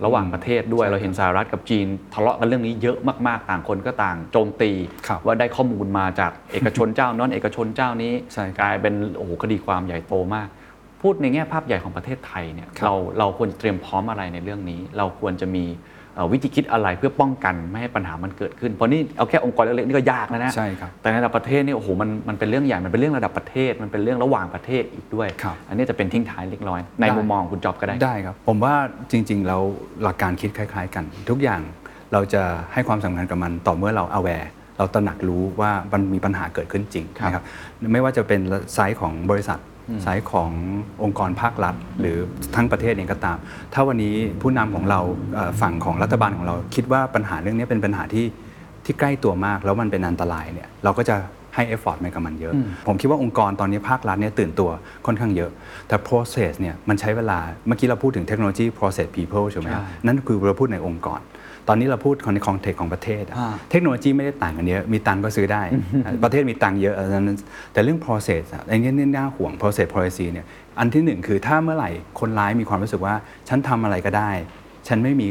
[0.07, 4.71] ะหว่างประเทศด้วยเราเห็นสหรัฐกับจีน ทะเลาะกันเรื่องนี้เยอะมากๆ ต่างคนก็ต่างโจมตี
[5.09, 10.49] ครับว่าได้ข้อมูลมาจากเอกชนเจ้านั้นเอกชนเจ้านี้ใช่ครับกลายเป็นโอ้โหคดีความใหญ่โตมาก
[11.03, 15.97] พูดในแง่ภาพใหญ่ของประเทศไทยเนี่ยครับเราเราควรจะเตรียมพร้อมอะไรในเรื่องนี้ เราควรจะมีเอ่อ
[16.33, 28.75] วิธีคิดอะไรเพื่อป้องกันไม่ให้ปัญหามันเกิดขึ้น เพราะนี่เอาแค่องค์กรเล็กๆนี่ก็ยากแล้วนะใช่ครับแต่ในระดับประเทศนี่โอ้โหมันมันเป็นเรื่องใหญ่มันเป็นเรื่องระดับประเทศ มันเป็นเรื่องระหว่างประเทศอีกด้วยครับอันนี้จะเป็นทิ้งท้ายเล็กน้อย ในได้มุมมองของคุณจอบก็ได้ได้ครับ ผมว่า
[29.11, 29.63] จริงๆแล้ว
[30.03, 31.61] หลักการคิดคล้าย ๆ กัน ทุกอย่าง
[32.13, 32.43] เราจะ
[32.73, 34.47] ให้ความสำคัญกับมันต่อเมื่อเรา aware
[34.79, 37.45] เราตระหนักรู้ว่ามันมีปัญหาเกิดขึ้นจริงครับนะครับ
[37.93, 38.41] ไม่ว่าจะเป็น
[38.75, 39.59] ไซส์ของบริษัท
[40.03, 40.51] ไซส์ของ
[41.03, 42.17] องค์กรภาครัฐ หรือ
[42.55, 43.39] ทั้งประเทศเองก็ตาม
[43.75, 45.01] ถ้าวันนี้ผู้นำของเรา
[45.35, 48.27] เอ่อฝั่งของรัฐบาลของเรา คิดว่าปัญหาเรื่องนี้เป็นปัญหาที่
[48.85, 51.17] ที่ใกล้ตัวมาก แล้วมันเป็นอันตรายเนี่ยเราก็จะ
[51.55, 52.55] ให้ effort ไปกับมันเยอะ
[52.87, 54.71] ผมคิดว่าองค์กรตอนนี้ภาครัฐเนี่ยตื่นตัว
[55.07, 55.51] ค่อนข้างเยอะ
[55.89, 61.21] แต่ process เนี่ยมันใช้เวลา เมื่อกี้เราพูดถึงเทคโนโลยี process people ใช่ไหมครับใช่นั่นคือเราพูดในองค์กร
[61.69, 65.63] ตอนนี้เราพูดในคอนเทกต์ของประเทศอะอ่าเทคโนโลยีไม่ได้ต่างกันเยอะ มีตังค์ก็ซื้อได้
[66.25, 67.39] ประเทศมีตังค์เยอะอันนั้น
[67.73, 70.47] แต่เรื่อง process อะไอ้เนี่ยน่าห่วง process policy เนี่ย
[70.79, 71.91] อันที่หนึ่งคือถ้าเมื่อไหร่
[72.21, 73.15] คนร้ายมีความรู้สึกว่า
[73.49, 74.31] ฉันทำอะไรก็ได้
[74.89, 75.29] ฉันไม่มี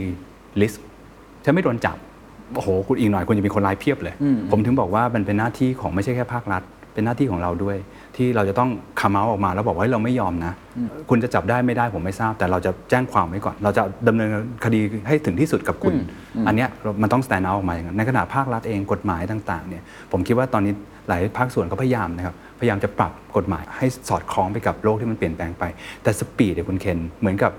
[0.62, 0.78] list
[1.46, 1.98] ฉันไม่โดนจับ
[2.56, 4.16] โอ้โห คุณอีกหน่อยคุณจะมีคนร้ายเพียบเลย
[4.52, 6.64] ผมถึงบอกว่ามันเป็นหน้าที่ของไม่ใช่แค่ภาครัฐ
[6.94, 7.78] เป็นหน้าที่ของเราด้วย
[8.18, 8.70] ที่เราจะต้อง
[9.02, 10.54] come out ออกมาแล้วบอกว่าเฮ้ยเราไม่ยอมนะ
[11.10, 14.30] คุณจะจับได้ไม่ได้ผมไม่ทราบ แต่เราจะแจ้งความไว้ก่อน เราจะดำเนิน
[14.66, 15.94] คดีให้ถึงที่สุดกับคุณ
[16.48, 16.70] อันเนี้ย
[17.02, 20.74] มันต้อง stand out ออกมาอย่างนั้นในขณะภาครัฐเองกฎหมายต่างๆเนี่ยผมคิดว่าตอนนี้
[21.08, 25.64] หลายภาคส่วนก็พยายามนะครับพยายามจะปรับกฎหมายให้สอดคล้องไปกับโลกที่มันเปลี่ยนแปลงไป
[26.04, 27.52] แต่ speed เนี่ยคุณเคนเหมือนกับ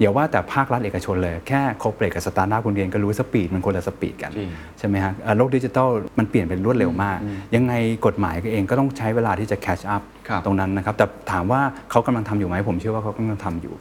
[0.00, 5.88] อย่าว่าแต่ภาครัฐเอกชนเลยแค่ corporate กับสตาร์ทอัพคุณเรียนก็รู้ speed มันคนละ speed กันจริงใช่ไหมฮะเอ่อโลกดิจิทัล
[6.18, 7.18] มันเปลี่ยนเป็นรวดเร็วมาก
[7.54, 7.72] ยังไง
[8.06, 13.74] กฎหมายก็เองก็ต้องใช้เวลาที่จะ catch up ครับตรงนั้นนะครับ แต่ถามว่าเขากำลังทำอยู่ไหมผมเชื่อว่าเขากำลังทำอยู่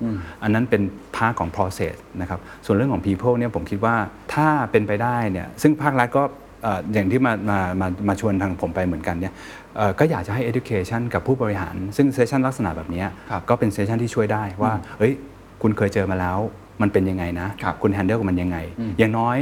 [0.44, 0.82] อันนั้นเป็น
[1.18, 3.96] ภาคของ process นะครับส่วนเรื่องของ people เนี่ยผมคิดว่า
[4.34, 6.24] ถ้าเป็นไปได้เนี่ยซึ่งภาครัฐก็
[6.64, 9.34] เอ่ออย่างที่มามามามาชวนทางผมไปเหมือนกันเนี่ย
[9.78, 15.14] เอ่อก็อยากจะให้ education กับผู้บริหาร ซึ่งเซสชันลักษณะแบบเนี้ยครับก็เป็นเซสชันที่ช่วยได้ว่าเฮ้ย
[15.62, 16.38] คุณเคยเจอมาแล้ว
[16.82, 18.58] มันเป็นยังไงนะครับคุณแฮนเดิลกับมันยังไง
[19.00, 19.38] อย่างน้อย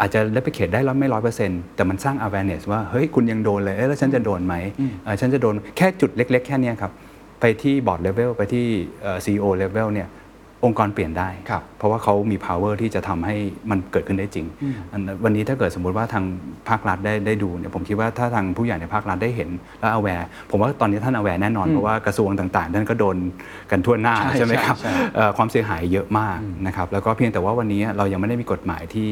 [0.00, 4.54] อาจจะเล p ิเค e ได้ร้อยไม่ร้อยเปอร์เซ็นต์แต่มันสร้าง awareness ว่าเฮ้ยคุณยังโดนเลยเอ๊ะแล้วฉันจะโดนไหม
[5.04, 6.92] เอ่อฉันจะโดนแค่จุดเล็ก ๆ แค่เนี้ยครับ
[7.40, 8.66] ไปที่บอร์ดเลเวลไปที่
[9.02, 10.08] เอ่อ CEO level เนี่ย
[10.64, 13.36] องค์กรเปลี่ยนได้ครับเพราะว่าเขามี power ที่จะทำให้
[13.70, 14.46] มันเกิดขึ้นได้จริง
[14.92, 16.24] อันวันนี้ถ้าเกิดสมมุติว่าทาง
[16.68, 19.48] ภาครัฐได้ได้ดูเนี่ยผมคิดว่าถ้าทางผู้ใหญ่ในภาครัฐได้เห็น
[19.80, 23.16] และ aware ผมว่าตอนนี้ท่าน aware แน่นอน เพราะว่ากระทรวงต่างๆท่านก็โดน
[23.70, 29.10] กันทั่วหน้าใช่ใช่ไหมครับใช่ใช่เอ่อความเสียหายเยอะมากนะครับแล้วก็เพียงแต่ว่าวันนี้เรายังไม่ได้มีกฎหมายที่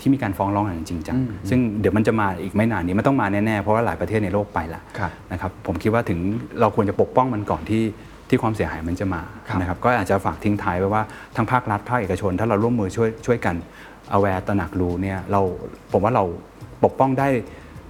[0.00, 1.16] ที่มีการฟ้องร้องอย่างจริงจัง
[1.50, 6.18] ซึ่งเดี๋ยวมันจะมาอีกไม่นานนี้มันต้องมาแน่ ๆ เพราะว่าหลายประเทศในโลกไปละครับนะครับผมคิดว่าถึง
[6.60, 7.82] เราควรจะปกป้องมันก่อนที่
[8.32, 11.02] ที่ความเสียหายมันจะมาครับนะครับก็อาจจะฝากทิ้งท้ายไว้ว่า
[11.36, 13.56] ทั้งภาครัฐภาคเอกชน ถ้าเราร่วมมือช่วยช่วยกัน
[14.16, 15.40] aware ตระหนักรู้เนี่ยเรา
[15.92, 16.24] ผมว่าเรา
[16.84, 17.28] ปกป้องได้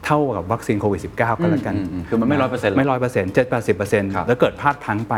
[0.06, 5.14] เท่ากับวัคซีนโควิด -19 ก็แล้วกันอืมอืมคือมันไม่100%ไม่ร้อยเปอร์เซ็นต์เจ็ดแปดสิบเปอร์เซ็นต์ครับแล้วเกิดพลาดพลั้งไป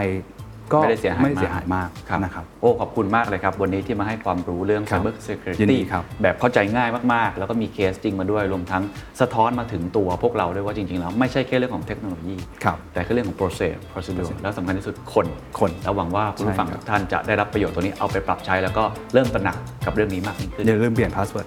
[0.73, 1.89] ก็ไม่ได้เสียหายไม่มากเสียหายมาก
[2.25, 8.83] นะครับโอ้ขอบคุณมากเลยครับ วันนี้ที่มาให้ความรู้เรื่องครับ Cyber ยิน Security ดีครับแบบเข้าใจง่ายมากๆ แล้วก็มีเคสจริงมาด้วยรวมทั้ง
[9.21, 15.27] สะท้อนมาถึงตัวพวกเราด้วยว่าจริง ๆ แล้วไม่ใช่แค่เรื่องของเทคโนโลยีครับแต่ก็เรื่องของ process procedure แล้วสำคัญที่สุดคน
[15.61, 18.85] คนแล้วหวังว่าคุณผู้ฟังใช่ครับทุกท่านจะได้รับประโยชน์ตัวนี้เอาไปปรับใช้แล้วก็
[19.15, 19.57] เริ่มตระหนัก
[19.87, 21.47] กับเรื่องนี้มากยิ่งขึ้นอย่าลืมเปลี่ยน password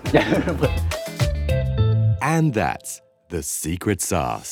[2.35, 2.91] And that's
[3.29, 4.51] the secret sauce.